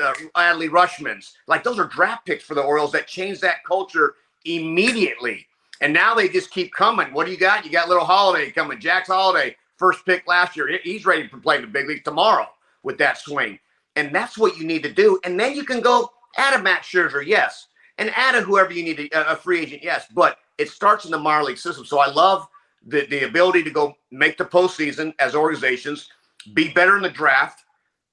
the 0.00 0.30
Adley 0.36 0.68
Rutschman's. 0.68 1.34
Like 1.46 1.62
those 1.62 1.78
are 1.78 1.86
draft 1.86 2.26
picks 2.26 2.44
for 2.44 2.54
the 2.54 2.62
Orioles 2.62 2.92
that 2.92 3.06
change 3.06 3.40
that 3.40 3.64
culture 3.64 4.14
immediately. 4.44 5.46
And 5.80 5.92
now 5.92 6.14
they 6.14 6.28
just 6.28 6.50
keep 6.50 6.72
coming. 6.74 7.12
What 7.12 7.26
do 7.26 7.32
you 7.32 7.38
got? 7.38 7.64
You 7.64 7.70
got 7.70 7.88
little 7.88 8.04
Holliday 8.04 8.50
coming. 8.50 8.78
Jackson 8.78 9.14
Holliday, 9.14 9.56
first 9.76 10.04
pick 10.04 10.26
last 10.26 10.56
year. 10.56 10.78
He's 10.82 11.06
ready 11.06 11.26
to 11.28 11.36
play 11.38 11.60
the 11.60 11.66
big 11.66 11.88
league 11.88 12.04
tomorrow 12.04 12.48
with 12.82 12.98
that 12.98 13.18
swing. 13.18 13.58
And 13.96 14.14
that's 14.14 14.36
what 14.36 14.58
you 14.58 14.64
need 14.64 14.82
to 14.82 14.92
do. 14.92 15.18
And 15.24 15.38
then 15.38 15.54
you 15.54 15.64
can 15.64 15.80
go 15.80 16.10
add 16.36 16.58
a 16.58 16.62
Max 16.62 16.86
Scherzer, 16.88 17.24
yes, 17.24 17.68
and 17.98 18.10
add 18.14 18.34
a 18.34 18.42
whoever 18.42 18.72
you 18.72 18.82
need 18.82 18.96
to, 18.96 19.30
a 19.30 19.36
free 19.36 19.60
agent, 19.60 19.82
yes. 19.82 20.06
But 20.14 20.38
it 20.58 20.68
starts 20.68 21.06
in 21.06 21.10
the 21.10 21.18
minor 21.18 21.44
league 21.44 21.58
system. 21.58 21.84
So 21.84 21.98
I 21.98 22.10
love 22.10 22.46
the, 22.86 23.06
the 23.06 23.24
ability 23.24 23.62
to 23.64 23.70
go 23.70 23.96
make 24.10 24.38
the 24.38 24.44
postseason 24.44 25.14
as 25.18 25.34
organizations, 25.34 26.08
be 26.54 26.68
better 26.70 26.96
in 26.96 27.02
the 27.02 27.10
draft, 27.10 27.64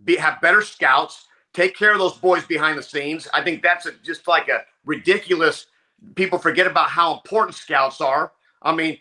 be 0.04 0.16
have 0.16 0.42
better 0.42 0.62
scouts, 0.62 1.27
take 1.58 1.76
care 1.76 1.92
of 1.92 1.98
those 1.98 2.16
boys 2.18 2.46
behind 2.46 2.78
the 2.78 2.84
scenes. 2.84 3.28
I 3.34 3.42
think 3.44 3.64
that's 3.64 3.88
a, 3.88 3.94
just 4.04 4.28
like 4.28 4.48
a 4.48 4.62
ridiculous. 4.86 5.66
People 6.14 6.38
forget 6.38 6.68
about 6.68 6.90
how 6.90 7.16
important 7.16 7.56
scouts 7.56 8.00
are. 8.00 8.32
I 8.62 8.76
mean, 8.76 9.00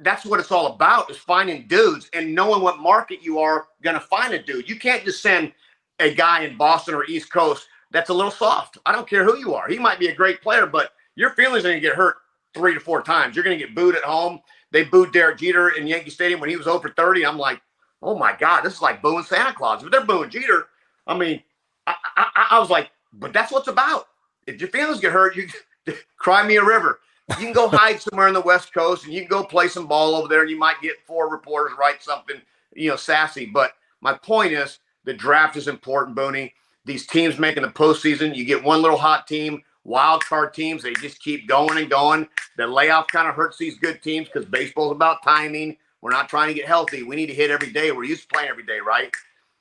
that's 0.00 0.26
what 0.26 0.38
it's 0.38 0.52
all 0.52 0.74
about 0.74 1.10
is 1.10 1.16
finding 1.16 1.66
dudes 1.66 2.10
and 2.12 2.34
knowing 2.34 2.60
what 2.60 2.78
market 2.78 3.22
you 3.22 3.38
are 3.38 3.68
going 3.82 3.94
to 3.94 4.00
find 4.00 4.34
a 4.34 4.42
dude. 4.42 4.68
You 4.68 4.78
can't 4.78 5.02
just 5.02 5.22
send 5.22 5.52
a 5.98 6.12
guy 6.12 6.44
in 6.44 6.58
Boston 6.58 6.94
or 6.94 7.06
East 7.06 7.32
Coast 7.32 7.68
that's 7.90 8.10
a 8.10 8.14
little 8.14 8.30
soft. 8.30 8.76
I 8.84 8.92
don't 8.92 9.08
care 9.08 9.24
who 9.24 9.38
you 9.38 9.54
are. 9.54 9.66
He 9.66 9.78
might 9.78 9.98
be 9.98 10.08
a 10.08 10.14
great 10.14 10.42
player, 10.42 10.66
but 10.66 10.92
your 11.14 11.30
feelings 11.30 11.64
are 11.64 11.68
going 11.68 11.80
to 11.80 11.88
get 11.88 11.96
hurt 11.96 12.16
three 12.52 12.74
to 12.74 12.80
four 12.80 13.00
times. 13.02 13.34
You're 13.34 13.44
going 13.44 13.58
to 13.58 13.64
get 13.64 13.74
booed 13.74 13.96
at 13.96 14.02
home. 14.02 14.40
They 14.72 14.84
booed 14.84 15.12
Derek 15.12 15.38
Jeter 15.38 15.70
in 15.70 15.86
Yankee 15.86 16.10
Stadium 16.10 16.40
when 16.40 16.50
he 16.50 16.56
was 16.56 16.66
over 16.66 16.90
30. 16.90 17.24
I'm 17.24 17.38
like, 17.38 17.62
oh 18.02 18.18
my 18.18 18.36
God, 18.36 18.60
this 18.62 18.74
is 18.74 18.82
like 18.82 19.00
booing 19.00 19.24
Santa 19.24 19.54
Claus. 19.54 19.82
But 19.82 19.92
they're 19.92 20.04
booing 20.04 20.28
Jeter. 20.28 20.66
I 21.06 21.16
mean, 21.16 21.42
I, 21.86 21.94
I, 22.16 22.46
I 22.52 22.58
was 22.58 22.70
like, 22.70 22.90
but 23.12 23.32
that's 23.32 23.52
what's 23.52 23.68
about. 23.68 24.08
If 24.46 24.60
your 24.60 24.70
feelings 24.70 25.00
get 25.00 25.12
hurt, 25.12 25.36
you 25.36 25.48
cry 26.16 26.46
me 26.46 26.56
a 26.56 26.64
river. 26.64 27.00
You 27.30 27.36
can 27.36 27.52
go 27.52 27.68
hide 27.72 28.00
somewhere 28.00 28.28
in 28.28 28.34
the 28.34 28.40
West 28.40 28.72
Coast 28.74 29.04
and 29.04 29.12
you 29.12 29.20
can 29.20 29.28
go 29.28 29.44
play 29.44 29.68
some 29.68 29.86
ball 29.86 30.14
over 30.14 30.28
there 30.28 30.42
and 30.42 30.50
you 30.50 30.58
might 30.58 30.80
get 30.82 30.96
four 31.06 31.30
reporters 31.30 31.76
write 31.78 32.02
something, 32.02 32.40
you 32.74 32.90
know, 32.90 32.96
sassy. 32.96 33.46
But 33.46 33.72
my 34.00 34.14
point 34.14 34.52
is 34.52 34.78
the 35.04 35.14
draft 35.14 35.56
is 35.56 35.68
important, 35.68 36.16
Booney. 36.16 36.52
These 36.84 37.06
teams 37.06 37.38
making 37.38 37.62
the 37.62 37.70
postseason, 37.70 38.34
you 38.34 38.44
get 38.44 38.62
one 38.62 38.82
little 38.82 38.98
hot 38.98 39.26
team, 39.26 39.62
wild 39.84 40.22
card 40.24 40.52
teams, 40.52 40.82
they 40.82 40.92
just 40.94 41.20
keep 41.20 41.48
going 41.48 41.78
and 41.78 41.88
going. 41.88 42.28
The 42.58 42.66
layoff 42.66 43.08
kind 43.08 43.28
of 43.28 43.34
hurts 43.34 43.56
these 43.56 43.78
good 43.78 44.02
teams 44.02 44.28
because 44.28 44.46
baseball's 44.46 44.92
about 44.92 45.22
timing. 45.22 45.76
We're 46.02 46.10
not 46.10 46.28
trying 46.28 46.48
to 46.48 46.54
get 46.54 46.66
healthy. 46.66 47.02
We 47.02 47.16
need 47.16 47.26
to 47.26 47.34
hit 47.34 47.50
every 47.50 47.72
day. 47.72 47.90
We're 47.90 48.04
used 48.04 48.22
to 48.22 48.28
playing 48.28 48.50
every 48.50 48.64
day, 48.64 48.80
right? 48.80 49.10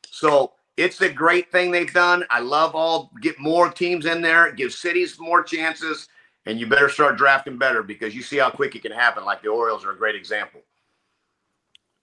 So 0.05 0.51
it's 0.77 1.01
a 1.01 1.09
great 1.09 1.51
thing 1.51 1.71
they've 1.71 1.93
done. 1.93 2.25
I 2.29 2.39
love 2.39 2.75
all 2.75 3.11
get 3.21 3.39
more 3.39 3.69
teams 3.69 4.05
in 4.05 4.21
there, 4.21 4.51
give 4.51 4.73
cities 4.73 5.17
more 5.19 5.43
chances, 5.43 6.07
and 6.45 6.59
you 6.59 6.67
better 6.67 6.89
start 6.89 7.17
drafting 7.17 7.57
better 7.57 7.83
because 7.83 8.15
you 8.15 8.21
see 8.21 8.37
how 8.37 8.49
quick 8.49 8.75
it 8.75 8.81
can 8.81 8.91
happen. 8.91 9.23
Like 9.23 9.41
the 9.41 9.49
Orioles 9.49 9.85
are 9.85 9.91
a 9.91 9.97
great 9.97 10.15
example. 10.15 10.61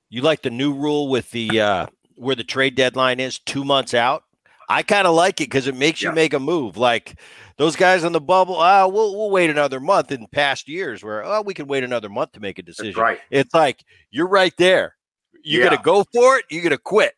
You 0.08 0.22
like 0.22 0.42
the 0.42 0.50
new 0.50 0.72
rule 0.72 1.08
with 1.08 1.30
the 1.30 1.60
uh 1.60 1.86
where 2.16 2.36
the 2.36 2.44
trade 2.44 2.74
deadline 2.74 3.20
is 3.20 3.38
two 3.38 3.64
months 3.64 3.94
out? 3.94 4.24
I 4.68 4.84
kind 4.84 5.06
of 5.06 5.14
like 5.16 5.40
it 5.40 5.44
because 5.44 5.66
it 5.66 5.74
makes 5.74 6.00
yeah. 6.00 6.10
you 6.10 6.14
make 6.14 6.32
a 6.32 6.38
move. 6.38 6.76
Like 6.76 7.18
those 7.56 7.74
guys 7.74 8.04
on 8.04 8.12
the 8.12 8.20
bubble, 8.20 8.56
ah, 8.56 8.86
we'll 8.86 9.16
we'll 9.16 9.30
wait 9.30 9.50
another 9.50 9.80
month. 9.80 10.12
In 10.12 10.26
past 10.28 10.68
years, 10.68 11.02
where 11.02 11.24
oh, 11.24 11.42
we 11.42 11.54
can 11.54 11.66
wait 11.66 11.82
another 11.82 12.08
month 12.08 12.32
to 12.32 12.40
make 12.40 12.60
a 12.60 12.62
decision. 12.62 12.92
That's 12.92 13.02
right. 13.02 13.20
It's 13.30 13.52
like 13.52 13.84
you're 14.12 14.28
right 14.28 14.54
there. 14.58 14.94
You're 15.42 15.64
yeah. 15.64 15.70
gonna 15.70 15.82
go 15.82 16.04
for 16.14 16.36
it. 16.36 16.44
You're 16.50 16.62
gonna 16.62 16.78
quit. 16.78 17.14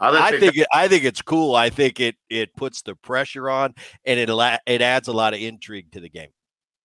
I 0.00 0.38
think 0.38 0.56
it, 0.56 0.66
I 0.72 0.88
think 0.88 1.04
it's 1.04 1.22
cool. 1.22 1.54
I 1.54 1.70
think 1.70 2.00
it 2.00 2.16
it 2.30 2.54
puts 2.54 2.82
the 2.82 2.94
pressure 2.94 3.50
on, 3.50 3.74
and 4.04 4.20
it 4.20 4.30
it 4.66 4.82
adds 4.82 5.08
a 5.08 5.12
lot 5.12 5.34
of 5.34 5.40
intrigue 5.40 5.90
to 5.92 6.00
the 6.00 6.08
game. 6.08 6.30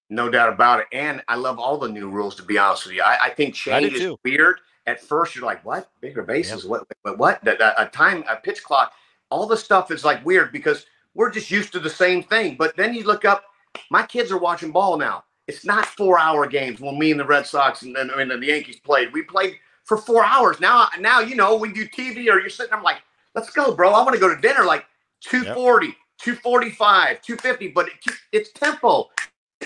No 0.09 0.29
doubt 0.29 0.51
about 0.51 0.79
it. 0.79 0.87
And 0.91 1.23
I 1.27 1.35
love 1.35 1.59
all 1.59 1.77
the 1.77 1.89
new 1.89 2.09
rules. 2.09 2.35
To 2.35 2.43
be 2.43 2.57
honest 2.57 2.85
with 2.85 2.95
you, 2.95 3.03
I, 3.03 3.25
I 3.25 3.29
think 3.29 3.55
change 3.55 3.93
I 3.93 3.97
is 3.97 4.15
weird. 4.23 4.59
At 4.85 5.01
first, 5.01 5.35
you're 5.35 5.45
like, 5.45 5.63
"What? 5.63 5.89
Bigger 6.01 6.23
bases? 6.23 6.65
What? 6.65 6.85
What? 7.03 7.17
What? 7.17 7.47
A, 7.47 7.83
a 7.83 7.87
time, 7.87 8.23
a 8.29 8.35
pitch 8.35 8.63
clock." 8.63 8.93
all 9.33 9.47
the 9.47 9.57
stuff 9.57 9.89
is 9.89 10.05
like 10.05 10.23
weird 10.23 10.51
because 10.51 10.85
we're 11.15 11.31
just 11.31 11.49
used 11.49 11.73
to 11.73 11.79
the 11.79 11.89
same 11.89 12.21
thing. 12.21 12.55
But 12.55 12.77
then 12.77 12.93
you 12.93 13.03
look 13.03 13.25
up, 13.25 13.45
my 13.89 14.03
kids 14.03 14.31
are 14.31 14.37
watching 14.37 14.71
ball 14.71 14.95
now. 14.95 15.23
It's 15.47 15.65
not 15.65 15.87
four 15.87 16.19
hour 16.19 16.45
games 16.45 16.79
when 16.79 16.99
me 16.99 17.09
and 17.09 17.19
the 17.19 17.25
Red 17.25 17.47
Sox 17.47 17.81
and, 17.81 17.97
and, 17.97 18.11
and 18.11 18.41
the 18.41 18.45
Yankees 18.45 18.79
played. 18.79 19.11
We 19.11 19.23
played 19.23 19.55
for 19.83 19.97
four 19.97 20.23
hours. 20.23 20.59
Now, 20.59 20.87
now 20.99 21.19
you 21.19 21.35
know, 21.35 21.55
we 21.55 21.71
do 21.71 21.87
TV 21.87 22.29
or 22.29 22.39
you're 22.39 22.49
sitting, 22.49 22.73
I'm 22.73 22.83
like, 22.83 22.97
let's 23.35 23.49
go, 23.49 23.73
bro. 23.75 23.91
I 23.91 24.03
want 24.03 24.13
to 24.13 24.19
go 24.19 24.33
to 24.33 24.39
dinner 24.41 24.65
like 24.65 24.85
240, 25.21 25.87
yep. 25.87 25.95
245, 26.19 27.21
250, 27.21 27.67
but 27.69 27.87
it, 27.87 27.93
it's 28.31 28.51
tempo. 28.51 29.09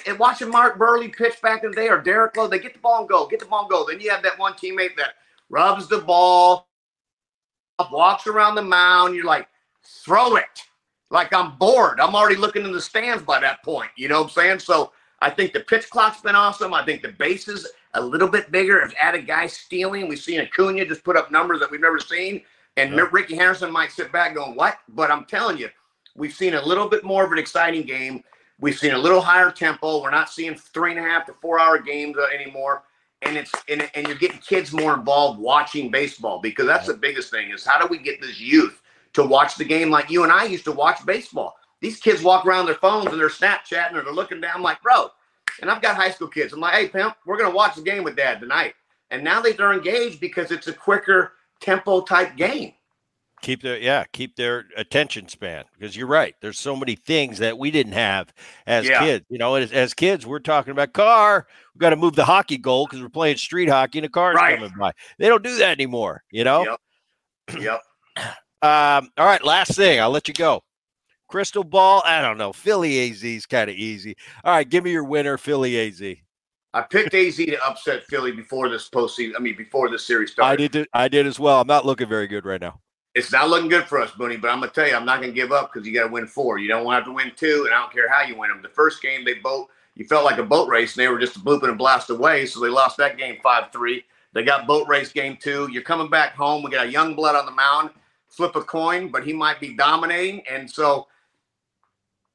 And 0.06 0.20
watching 0.20 0.50
Mark 0.50 0.78
Buehrle 0.78 1.14
pitch 1.16 1.42
back 1.42 1.64
in 1.64 1.72
the 1.72 1.76
day 1.76 1.90
or 1.90 2.00
Derek 2.00 2.38
Lowe, 2.38 2.48
they 2.48 2.60
get 2.60 2.74
the 2.74 2.80
ball 2.80 3.00
and 3.00 3.10
go, 3.10 3.26
get 3.28 3.40
the 3.40 3.46
ball 3.46 3.62
and 3.62 3.70
go. 3.70 3.86
Then 3.88 4.00
you 4.00 4.12
have 4.12 4.24
that 4.24 4.38
one 4.38 4.54
teammate 4.54 4.96
that 4.98 5.16
rubs 5.50 5.88
the 5.88 6.00
ball, 6.00 6.68
walks 7.92 8.28
around 8.28 8.56
the 8.56 8.62
mound. 8.62 9.16
You're 9.16 9.26
like, 9.26 9.48
throw 9.84 10.36
it. 10.36 10.46
Like 11.10 11.34
I'm 11.34 11.58
bored. 11.58 12.00
I'm 12.00 12.16
already 12.16 12.36
looking 12.36 12.66
in 12.66 12.72
the 12.72 12.82
stands 12.82 13.24
by 13.24 13.40
that 13.40 13.64
point. 13.64 13.90
You 13.96 14.10
know 14.10 14.22
what 14.22 14.28
I'm 14.28 14.34
saying? 14.34 14.60
So 14.60 14.92
I 15.22 15.30
think 15.30 15.54
the 15.54 15.62
pitch 15.62 15.90
clock's 15.90 16.22
been 16.22 16.36
awesome. 16.36 16.74
I 16.74 16.84
think 16.84 17.02
the 17.02 17.10
bases 17.14 17.68
a 17.98 18.02
little 18.02 18.28
bit 18.28 18.52
bigger. 18.52 18.82
Have 18.82 18.94
added 19.02 19.28
guys 19.28 19.54
stealing. 19.54 20.08
We've 20.08 20.20
seen 20.20 20.40
Acuna 20.40 20.86
just 20.86 21.04
put 21.04 21.18
up 21.18 21.32
numbers 21.32 21.60
that 21.60 21.72
we've 21.72 21.82
never 21.82 22.00
seen. 22.00 22.42
And 22.78 22.94
yeah. 22.94 23.08
Rickey 23.12 23.36
Henderson 23.36 23.72
might 23.72 23.92
sit 23.92 24.12
back 24.12 24.36
going, 24.36 24.56
what? 24.56 24.80
But 24.90 25.12
I'm 25.12 25.26
telling 25.26 25.58
you, 25.58 25.70
we've 26.16 26.34
seen 26.34 26.54
a 26.54 26.66
little 26.66 26.88
bit 26.88 27.04
more 27.04 27.26
of 27.26 27.32
an 27.32 27.38
exciting 27.38 27.84
game. 27.84 28.24
We've 28.60 28.78
seen 28.78 28.94
a 28.94 28.98
little 28.98 29.22
higher 29.22 29.52
tempo. 29.52 30.02
We're 30.02 30.12
not 30.12 30.30
seeing 30.30 30.56
three 30.56 30.92
and 30.92 31.00
a 31.00 31.04
half 31.04 31.26
to 31.28 31.34
four 31.42 31.60
hour 31.60 31.80
games 31.80 32.18
uh, 32.18 32.26
anymore. 32.34 32.84
And 33.24 33.36
it's 33.36 33.52
and, 33.68 33.90
and 33.96 34.08
you're 34.08 34.18
getting 34.18 34.38
kids 34.40 34.72
more 34.72 34.94
involved 34.94 35.40
watching 35.40 35.90
baseball 35.90 36.40
because 36.40 36.68
that's 36.68 36.86
the 36.86 36.94
biggest 36.94 37.32
thing 37.32 37.50
is 37.50 37.66
how 37.66 37.80
do 37.80 37.88
we 37.88 37.98
get 37.98 38.22
this 38.22 38.40
youth 38.40 38.82
to 39.14 39.24
watch 39.24 39.56
the 39.56 39.66
game 39.66 39.90
like 39.90 40.12
you 40.12 40.24
and 40.24 40.32
I 40.32 40.44
used 40.46 40.66
to 40.66 40.72
watch 40.72 41.04
baseball. 41.04 41.56
These 41.82 42.00
kids 42.00 42.22
walk 42.22 42.46
around 42.46 42.68
their 42.68 42.76
phones 42.76 43.08
and 43.08 43.20
they're 43.20 43.30
Snapchatting 43.30 43.94
or 43.94 44.04
they're 44.04 44.14
looking 44.14 44.42
down. 44.42 44.62
Like, 44.62 44.82
bro, 44.84 45.10
and 45.62 45.70
I've 45.70 45.82
got 45.82 45.96
high 45.96 46.12
school 46.12 46.28
kids. 46.28 46.54
I'm 46.54 46.60
like, 46.60 46.74
hey, 46.74 46.88
pimp, 46.88 47.15
we're 47.26 47.38
going 47.38 47.50
to 47.50 47.56
watch 47.56 47.76
the 47.76 47.82
game 47.82 48.04
with 48.04 48.15
dad 48.15 48.39
tonight. 48.39 48.74
And 49.10 49.24
now 49.24 49.41
they, 49.41 49.54
they're 49.54 49.74
engaged 49.74 50.20
because 50.20 50.52
it's 50.52 50.67
a 50.67 50.74
quicker 50.74 51.34
tempo 51.62 52.02
type 52.02 52.36
game. 52.36 52.74
Keep 53.41 53.62
their 53.62 53.78
yeah, 53.78 54.04
keep 54.13 54.36
their 54.36 54.65
attention 54.76 55.28
span 55.28 55.65
because 55.74 55.96
you're 55.96 56.08
right. 56.08 56.34
There's 56.41 56.60
so 56.60 56.76
many 56.76 56.96
things 56.96 57.38
that 57.38 57.56
we 57.56 57.70
didn't 57.70 57.93
have 57.93 58.34
as 58.65 58.88
yeah. 58.88 59.00
kids. 59.00 59.26
You 59.30 59.38
know, 59.38 59.54
as, 59.54 59.72
as, 59.72 59.93
kids, 59.93 60.26
we're 60.26 60.39
talking 60.39 60.72
about 60.72 60.93
car. 60.93 61.46
We 61.76 61.80
got 61.80 61.91
to 61.91 61.96
move 61.98 62.15
the 62.15 62.26
hockey 62.26 62.58
goal 62.58 62.88
because 62.88 63.00
we're 63.00 63.10
playing 63.10 63.38
street 63.38 63.70
hockey 63.70 64.00
and 64.00 64.08
a 64.08 64.10
car's 64.10 64.36
right. 64.36 64.56
coming 64.56 64.74
by. 64.78 64.91
They 65.20 65.28
don't 65.28 65.43
do 65.43 65.56
that 65.60 65.70
anymore. 65.70 66.24
You 66.32 66.46
know. 66.46 66.78
Yep. 67.50 67.62
Yep. 67.62 67.82
Um, 68.60 69.12
all 69.17 69.26
right, 69.28 69.43
last 69.43 69.76
thing. 69.76 70.02
I'll 70.02 70.10
let 70.10 70.28
you 70.28 70.34
go. 70.34 70.63
Crystal 71.28 71.63
ball. 71.63 72.02
I 72.06 72.22
don't 72.22 72.38
know. 72.38 72.54
Philly 72.54 73.10
AZ 73.10 73.24
is 73.24 73.46
kind 73.46 73.70
of 73.70 73.76
easy. 73.76 74.16
All 74.44 74.54
right, 74.54 74.68
give 74.68 74.84
me 74.84 74.92
your 74.92 75.04
winner, 75.04 75.38
Philly 75.38 75.78
AZ. 75.80 76.02
I 76.74 76.82
picked 76.82 77.13
AZ 77.13 77.36
to 77.38 77.58
upset 77.66 78.04
Philly 78.06 78.32
before 78.32 78.70
this 78.70 78.90
postseason. 78.90 79.34
I 79.36 79.40
mean, 79.40 79.56
before 79.56 79.90
this 79.90 80.06
series 80.06 80.32
started. 80.32 80.63
I 80.63 80.68
did. 80.68 80.88
I 80.94 81.08
did 81.08 81.26
as 81.26 81.40
well. 81.40 81.60
I'm 81.62 81.68
not 81.68 81.86
looking 81.86 82.08
very 82.08 82.28
good 82.28 82.46
right 82.46 82.62
now. 82.62 82.80
it's 83.16 83.32
not 83.32 83.50
looking 83.50 83.70
good 83.70 83.86
for 83.86 84.00
us, 84.00 84.12
Booney. 84.12 84.40
But 84.40 84.52
I'm 84.52 84.60
gonna 84.60 84.72
tell 84.72 84.88
you, 84.88 84.96
I'm 84.96 85.06
not 85.06 85.22
gonna 85.22 85.34
give 85.34 85.52
up 85.52 85.74
because 85.74 85.88
you 85.88 85.94
got 85.94 86.08
to 86.08 86.13
win 86.13 86.28
four. 86.28 86.60
You 86.60 86.68
don't 86.68 86.84
want 86.86 86.96
to 86.96 87.00
have 87.00 87.06
to 87.06 87.16
win 87.16 87.34
two, 87.36 87.63
and 87.66 87.74
I 87.74 87.80
don't 87.80 87.92
care 87.92 88.10
how 88.10 88.22
you 88.22 88.38
win 88.38 88.50
them. 88.50 88.62
The 88.62 88.70
first 88.70 89.02
game, 89.02 89.26
they 89.26 89.36
both 89.36 89.68
you 89.96 90.06
felt 90.06 90.26
like 90.26 90.38
a 90.38 90.44
boat 90.44 90.70
race, 90.70 90.96
and 90.96 91.04
they 91.04 91.08
were 91.08 91.18
just 91.18 91.38
a 91.38 91.40
bloop 91.40 91.63
and 91.63 91.78
blast 91.78 92.12
away. 92.12 92.46
So 92.46 92.60
they 92.60 92.70
lost 92.70 92.98
that 92.98 93.18
game 93.18 93.38
five 93.42 93.72
three. 93.72 94.06
They 94.34 94.44
got 94.44 94.68
boat 94.68 94.88
race 94.88 95.12
game 95.12 95.38
two. 95.42 95.68
You're 95.72 95.82
coming 95.82 96.10
back 96.10 96.36
home. 96.36 96.62
We 96.62 96.70
got 96.70 96.86
a 96.86 96.92
young 96.92 97.16
blood 97.16 97.36
on 97.36 97.48
the 97.48 97.52
mound. 97.52 97.90
Flip 98.28 98.56
a 98.56 98.62
coin, 98.62 99.08
but 99.10 99.26
he 99.26 99.34
might 99.34 99.60
be 99.60 99.74
dominating, 99.74 100.44
and 100.48 100.70
so 100.70 101.08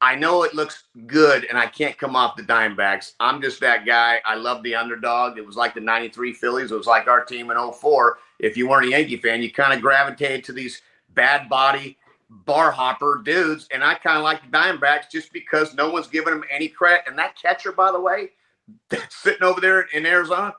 I 0.03 0.17
know 0.17 0.43
it 0.43 0.53
looks 0.53 0.83
good, 1.07 1.45
and 1.45 1.57
I 1.57 1.67
can't 1.67 1.97
come 1.97 2.17
off 2.17 2.35
the 2.35 2.43
Diamondbacks. 2.43 3.13
I'm 3.21 3.41
just 3.41 3.61
that 3.61 3.87
guy. 3.87 4.21
I 4.27 4.35
love 4.35 4.65
the 4.65 4.75
underdog. 4.75 5.39
It 5.39 5.47
was 5.47 5.55
like 5.55 5.75
the 5.75 5.81
93 5.81 6.33
Phillies. 6.33 6.73
It 6.73 6.77
was 6.77 6.89
like 6.89 7.07
our 7.07 7.25
team 7.25 7.53
in 7.53 7.73
04. 7.73 8.19
If 8.41 8.57
you 8.57 8.69
weren't 8.69 8.87
a 8.87 8.91
Yankee 8.91 9.17
fan, 9.17 9.43
you 9.43 9.53
kind 9.53 9.73
of 9.73 9.81
gravitated 9.81 10.43
to 10.47 10.53
these 10.53 10.83
bad 11.15 11.49
body 11.49 11.99
bar 12.29 12.73
hopper 12.73 13.23
dudes. 13.25 13.69
And 13.73 13.85
I 13.85 13.95
kind 13.95 14.17
of 14.17 14.25
like 14.25 14.43
the 14.43 14.49
Diamondbacks 14.49 15.09
just 15.09 15.33
because 15.33 15.73
no 15.75 15.89
one's 15.89 16.09
giving 16.09 16.33
them 16.35 16.45
any 16.51 16.67
credit. 16.67 17.05
And 17.07 17.17
that 17.19 17.41
catcher, 17.41 17.71
by 17.71 17.93
the 17.93 18.01
way, 18.01 18.31
that's 18.91 19.15
sitting 19.15 19.45
over 19.45 19.61
there 19.61 19.83
in 19.93 20.05
Arizona, 20.05 20.53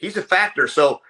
he's 0.00 0.16
a 0.16 0.22
factor. 0.22 0.66
So 0.66 1.00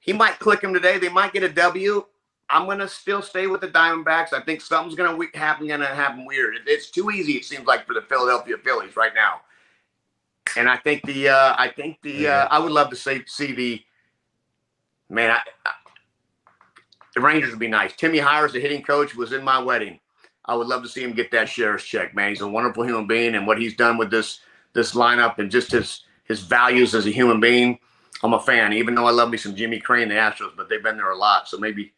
he 0.00 0.12
might 0.12 0.38
click 0.38 0.62
him 0.62 0.74
today. 0.74 0.98
They 0.98 1.08
might 1.08 1.32
get 1.32 1.44
a 1.44 1.48
W. 1.48 2.04
I'm 2.50 2.66
gonna 2.66 2.88
still 2.88 3.22
stay 3.22 3.46
with 3.46 3.60
the 3.60 3.68
Diamondbacks. 3.68 4.32
I 4.32 4.40
think 4.40 4.60
something's 4.60 4.94
gonna 4.94 5.18
happen. 5.34 5.66
Gonna 5.68 5.86
happen 5.86 6.26
weird. 6.26 6.56
It's 6.66 6.90
too 6.90 7.10
easy. 7.10 7.32
It 7.32 7.44
seems 7.44 7.66
like 7.66 7.86
for 7.86 7.94
the 7.94 8.02
Philadelphia 8.02 8.56
Phillies 8.62 8.96
right 8.96 9.14
now. 9.14 9.40
And 10.56 10.68
I 10.68 10.76
think 10.76 11.02
the 11.04 11.28
uh, 11.30 11.54
I 11.56 11.68
think 11.68 11.98
the 12.02 12.28
uh, 12.28 12.48
I 12.50 12.58
would 12.58 12.72
love 12.72 12.90
to 12.90 12.96
see 12.96 13.22
see 13.26 13.52
the 13.52 13.82
man. 15.08 15.30
I, 15.30 15.40
I, 15.66 15.72
the 17.14 17.20
Rangers 17.20 17.50
would 17.50 17.58
be 17.58 17.68
nice. 17.68 17.94
Timmy 17.94 18.18
Hyers, 18.18 18.52
the 18.52 18.60
hitting 18.60 18.82
coach, 18.82 19.14
was 19.14 19.32
in 19.32 19.44
my 19.44 19.58
wedding. 19.58 20.00
I 20.46 20.54
would 20.54 20.66
love 20.66 20.82
to 20.82 20.88
see 20.88 21.02
him 21.02 21.12
get 21.12 21.30
that 21.32 21.48
sheriff's 21.48 21.84
check, 21.84 22.14
man. 22.14 22.30
He's 22.30 22.40
a 22.40 22.48
wonderful 22.48 22.84
human 22.84 23.06
being, 23.06 23.34
and 23.34 23.46
what 23.46 23.58
he's 23.58 23.76
done 23.76 23.96
with 23.96 24.10
this 24.10 24.40
this 24.72 24.94
lineup 24.94 25.38
and 25.38 25.50
just 25.50 25.70
his 25.70 26.04
his 26.24 26.40
values 26.40 26.94
as 26.94 27.06
a 27.06 27.10
human 27.10 27.40
being, 27.40 27.78
I'm 28.22 28.34
a 28.34 28.40
fan. 28.40 28.72
Even 28.72 28.94
though 28.94 29.06
I 29.06 29.10
love 29.10 29.30
me 29.30 29.38
some 29.38 29.54
Jimmy 29.54 29.78
Crane, 29.78 30.08
the 30.08 30.14
Astros, 30.14 30.56
but 30.56 30.68
they've 30.68 30.82
been 30.82 30.96
there 30.96 31.10
a 31.10 31.16
lot, 31.16 31.48
so 31.48 31.58
maybe 31.58 31.92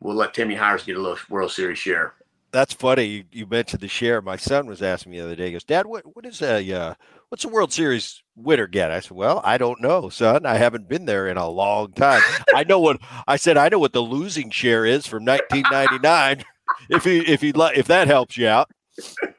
we'll 0.00 0.16
let 0.16 0.34
Timmy 0.34 0.54
Hyers 0.54 0.84
get 0.84 0.96
a 0.96 1.00
little 1.00 1.18
World 1.28 1.50
Series 1.50 1.78
share. 1.78 2.14
That's 2.50 2.72
funny. 2.72 3.04
You, 3.04 3.24
you 3.30 3.46
mentioned 3.46 3.82
the 3.82 3.88
share. 3.88 4.22
My 4.22 4.36
son 4.36 4.66
was 4.66 4.80
asking 4.80 5.12
me 5.12 5.18
the 5.18 5.24
other 5.24 5.36
day. 5.36 5.46
He 5.46 5.52
goes, 5.52 5.64
Dad, 5.64 5.86
what 5.86 6.16
what 6.16 6.24
is 6.24 6.40
a 6.40 6.72
uh, 6.72 6.94
what's 7.28 7.44
a 7.44 7.48
World 7.48 7.72
Series 7.72 8.22
winner 8.36 8.66
get? 8.66 8.90
I 8.90 9.00
said, 9.00 9.16
Well, 9.16 9.42
I 9.44 9.58
don't 9.58 9.82
know, 9.82 10.08
son. 10.08 10.46
I 10.46 10.54
haven't 10.54 10.88
been 10.88 11.04
there 11.04 11.28
in 11.28 11.36
a 11.36 11.48
long 11.48 11.92
time. 11.92 12.22
I 12.54 12.64
know 12.64 12.80
what 12.80 13.00
I 13.26 13.36
said. 13.36 13.58
I 13.58 13.68
know 13.68 13.78
what 13.78 13.92
the 13.92 14.00
losing 14.00 14.50
share 14.50 14.86
is 14.86 15.06
from 15.06 15.26
1999. 15.26 16.44
if 16.90 17.04
he 17.04 17.18
if 17.18 17.42
he 17.42 17.52
if 17.54 17.86
that 17.88 18.06
helps 18.08 18.38
you 18.38 18.48
out, 18.48 18.70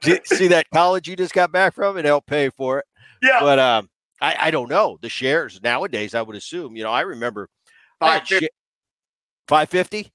see, 0.04 0.20
see 0.26 0.48
that 0.48 0.68
college 0.72 1.08
you 1.08 1.16
just 1.16 1.34
got 1.34 1.52
back 1.52 1.74
from, 1.74 1.98
and 1.98 2.06
help 2.06 2.28
pay 2.28 2.50
for 2.50 2.80
it. 2.80 2.86
Yeah, 3.24 3.40
but 3.40 3.58
um, 3.58 3.90
I 4.22 4.36
I 4.40 4.52
don't 4.52 4.70
know 4.70 5.00
the 5.02 5.10
shares 5.10 5.60
nowadays. 5.64 6.14
I 6.14 6.22
would 6.22 6.36
assume. 6.36 6.76
You 6.76 6.84
know, 6.84 6.92
I 6.92 7.02
remember 7.02 7.50
five 8.00 8.28
fifty 9.68 10.12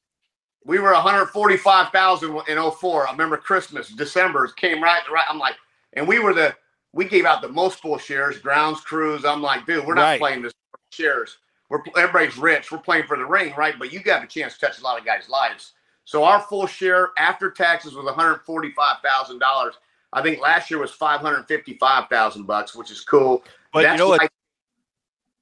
we 0.64 0.78
were 0.78 0.92
145,000 0.92 2.40
in 2.48 2.70
04. 2.70 3.08
I 3.08 3.12
remember 3.12 3.36
Christmas, 3.36 3.88
December 3.90 4.46
came 4.48 4.82
right, 4.82 5.02
right. 5.12 5.24
I'm 5.28 5.38
like, 5.38 5.56
and 5.92 6.08
we 6.08 6.18
were 6.18 6.32
the, 6.34 6.54
we 6.92 7.04
gave 7.04 7.24
out 7.26 7.42
the 7.42 7.48
most 7.48 7.80
full 7.80 7.98
shares, 7.98 8.38
grounds 8.38 8.80
crews. 8.80 9.24
I'm 9.24 9.42
like, 9.42 9.66
dude, 9.66 9.84
we're 9.86 9.94
not 9.94 10.02
Right. 10.02 10.20
playing 10.20 10.42
this 10.42 10.52
shares. 10.90 11.38
We're 11.68 11.80
everybody's 11.96 12.38
rich. 12.38 12.70
We're 12.70 12.78
playing 12.78 13.06
for 13.06 13.16
the 13.16 13.24
ring, 13.26 13.52
right? 13.56 13.74
But 13.78 13.92
you 13.92 14.00
got 14.00 14.22
a 14.22 14.26
chance 14.26 14.54
to 14.54 14.66
touch 14.66 14.78
a 14.78 14.82
lot 14.82 14.98
of 14.98 15.04
guys' 15.04 15.28
lives. 15.28 15.72
So 16.04 16.22
our 16.24 16.40
full 16.40 16.66
share 16.66 17.10
after 17.18 17.50
taxes 17.50 17.94
was 17.94 18.04
145,000 18.04 19.38
dollars. 19.38 19.74
I 20.12 20.22
think 20.22 20.40
last 20.40 20.70
year 20.70 20.78
was 20.78 20.92
555,000 20.92 22.46
bucks, 22.46 22.74
which 22.76 22.90
is 22.92 23.00
cool. 23.00 23.42
But 23.72 23.90
you 23.90 23.96
know 23.96 24.08
what? 24.08 24.30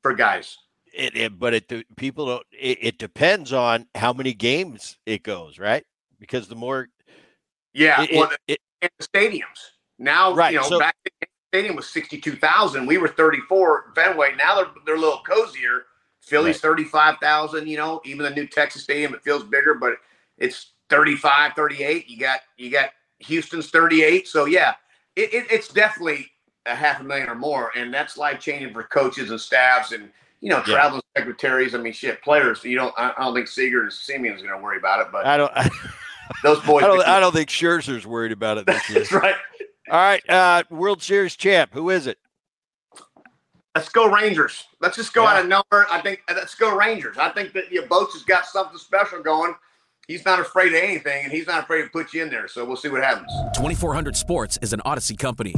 for 0.02 0.14
guys. 0.14 0.58
It, 0.92 1.16
it 1.16 1.38
but 1.38 1.54
it 1.54 1.96
people 1.96 2.26
don't 2.26 2.46
it, 2.52 2.78
it 2.80 2.98
depends 2.98 3.52
on 3.52 3.86
how 3.94 4.12
many 4.12 4.34
games 4.34 4.98
it 5.06 5.22
goes 5.22 5.58
right 5.58 5.84
because 6.18 6.48
the 6.48 6.54
more 6.54 6.88
Yeah, 7.74 8.02
it, 8.02 8.14
well, 8.14 8.30
the 8.48 8.58
stadiums. 9.00 9.70
Now, 9.98 10.34
Right, 10.34 10.52
you 10.52 10.60
know, 10.60 10.68
so- 10.68 10.78
back 10.78 10.96
then, 11.04 11.12
the 11.20 11.58
stadium 11.58 11.76
was 11.76 11.88
62,000. 11.88 12.86
We 12.86 12.98
were 12.98 13.08
34 13.08 13.92
Fenway. 13.94 14.34
Now 14.36 14.56
they're, 14.56 14.66
they're 14.84 14.96
a 14.96 15.00
little 15.00 15.22
cozier. 15.26 15.86
Philly's 16.20 16.60
35,000, 16.60 17.66
you 17.66 17.76
know, 17.76 18.00
even 18.04 18.24
the 18.24 18.30
new 18.30 18.46
Texas 18.46 18.84
stadium, 18.84 19.12
it 19.12 19.22
feels 19.22 19.42
bigger, 19.42 19.74
but 19.74 19.94
it's 20.38 20.72
35, 20.88 21.52
38. 21.54 22.08
You 22.08 22.18
got, 22.18 22.40
you 22.56 22.70
got 22.70 22.90
Houston's 23.18 23.70
38. 23.70 24.28
So 24.28 24.44
yeah, 24.44 24.74
it, 25.16 25.34
it, 25.34 25.46
it's 25.50 25.68
definitely 25.68 26.30
a 26.66 26.74
half 26.76 27.00
a 27.00 27.04
million 27.04 27.28
or 27.28 27.34
more. 27.34 27.72
And 27.74 27.92
that's 27.92 28.16
life 28.16 28.38
changing 28.38 28.72
for 28.72 28.84
coaches 28.84 29.30
and 29.30 29.40
staffs 29.40 29.92
and, 29.92 30.10
you 30.42 30.50
know, 30.50 30.58
Yeah. 30.66 30.74
traveling 30.74 31.02
secretaries. 31.16 31.74
I 31.74 31.78
mean, 31.78 31.94
shit, 31.94 32.20
players, 32.20 32.62
you 32.64 32.76
don't, 32.76 32.92
I 32.98 33.12
I 33.16 33.22
don't 33.24 33.34
think 33.34 33.48
Seager 33.48 33.82
and 33.82 33.90
Semien's 33.90 34.42
going 34.42 34.54
to 34.54 34.62
worry 34.62 34.76
about 34.76 35.00
it, 35.00 35.06
but 35.10 35.24
I 35.24 35.38
don't 35.38 35.52
I, 35.56 35.70
those 36.42 36.60
boys, 36.60 36.82
I 36.84 36.88
don't 36.88 37.06
I 37.06 37.20
don't 37.20 37.32
think 37.32 37.48
Scherzer's 37.48 38.06
worried 38.06 38.32
about 38.32 38.58
it 38.58 38.66
this 38.66 38.86
year. 38.90 38.98
that's 38.98 39.12
right. 39.12 39.34
All 39.90 39.98
right, 39.98 40.28
uh, 40.30 40.62
World 40.70 41.02
Series 41.02 41.34
champ, 41.36 41.70
who 41.72 41.88
is 41.90 42.06
it? 42.06 42.18
Let's 43.74 43.88
go 43.88 44.10
Rangers. 44.10 44.64
Let's 44.80 44.96
just 44.96 45.14
go 45.14 45.22
Yeah. 45.24 45.30
out 45.30 45.40
of 45.40 45.46
number. 45.48 45.86
I 45.90 46.00
think 46.02 46.20
let's 46.28 46.54
go 46.54 46.76
Rangers. 46.76 47.16
I 47.18 47.30
think 47.30 47.52
that 47.54 47.72
your 47.72 47.86
Boats 47.86 48.12
has 48.14 48.22
got 48.22 48.44
something 48.46 48.76
special 48.78 49.22
going. 49.22 49.54
He's 50.08 50.24
not 50.24 50.40
afraid 50.40 50.68
of 50.74 50.82
anything, 50.82 51.24
and 51.24 51.32
he's 51.32 51.46
not 51.46 51.62
afraid 51.64 51.82
to 51.82 51.88
put 51.88 52.12
you 52.12 52.22
in 52.22 52.28
there. 52.30 52.48
So 52.48 52.64
we'll 52.64 52.76
see 52.76 52.88
what 52.88 53.02
happens. 53.02 53.32
2400 53.56 54.16
Sports 54.16 54.58
is 54.60 54.72
an 54.72 54.80
Audacy 54.84 55.16
company. 55.16 55.54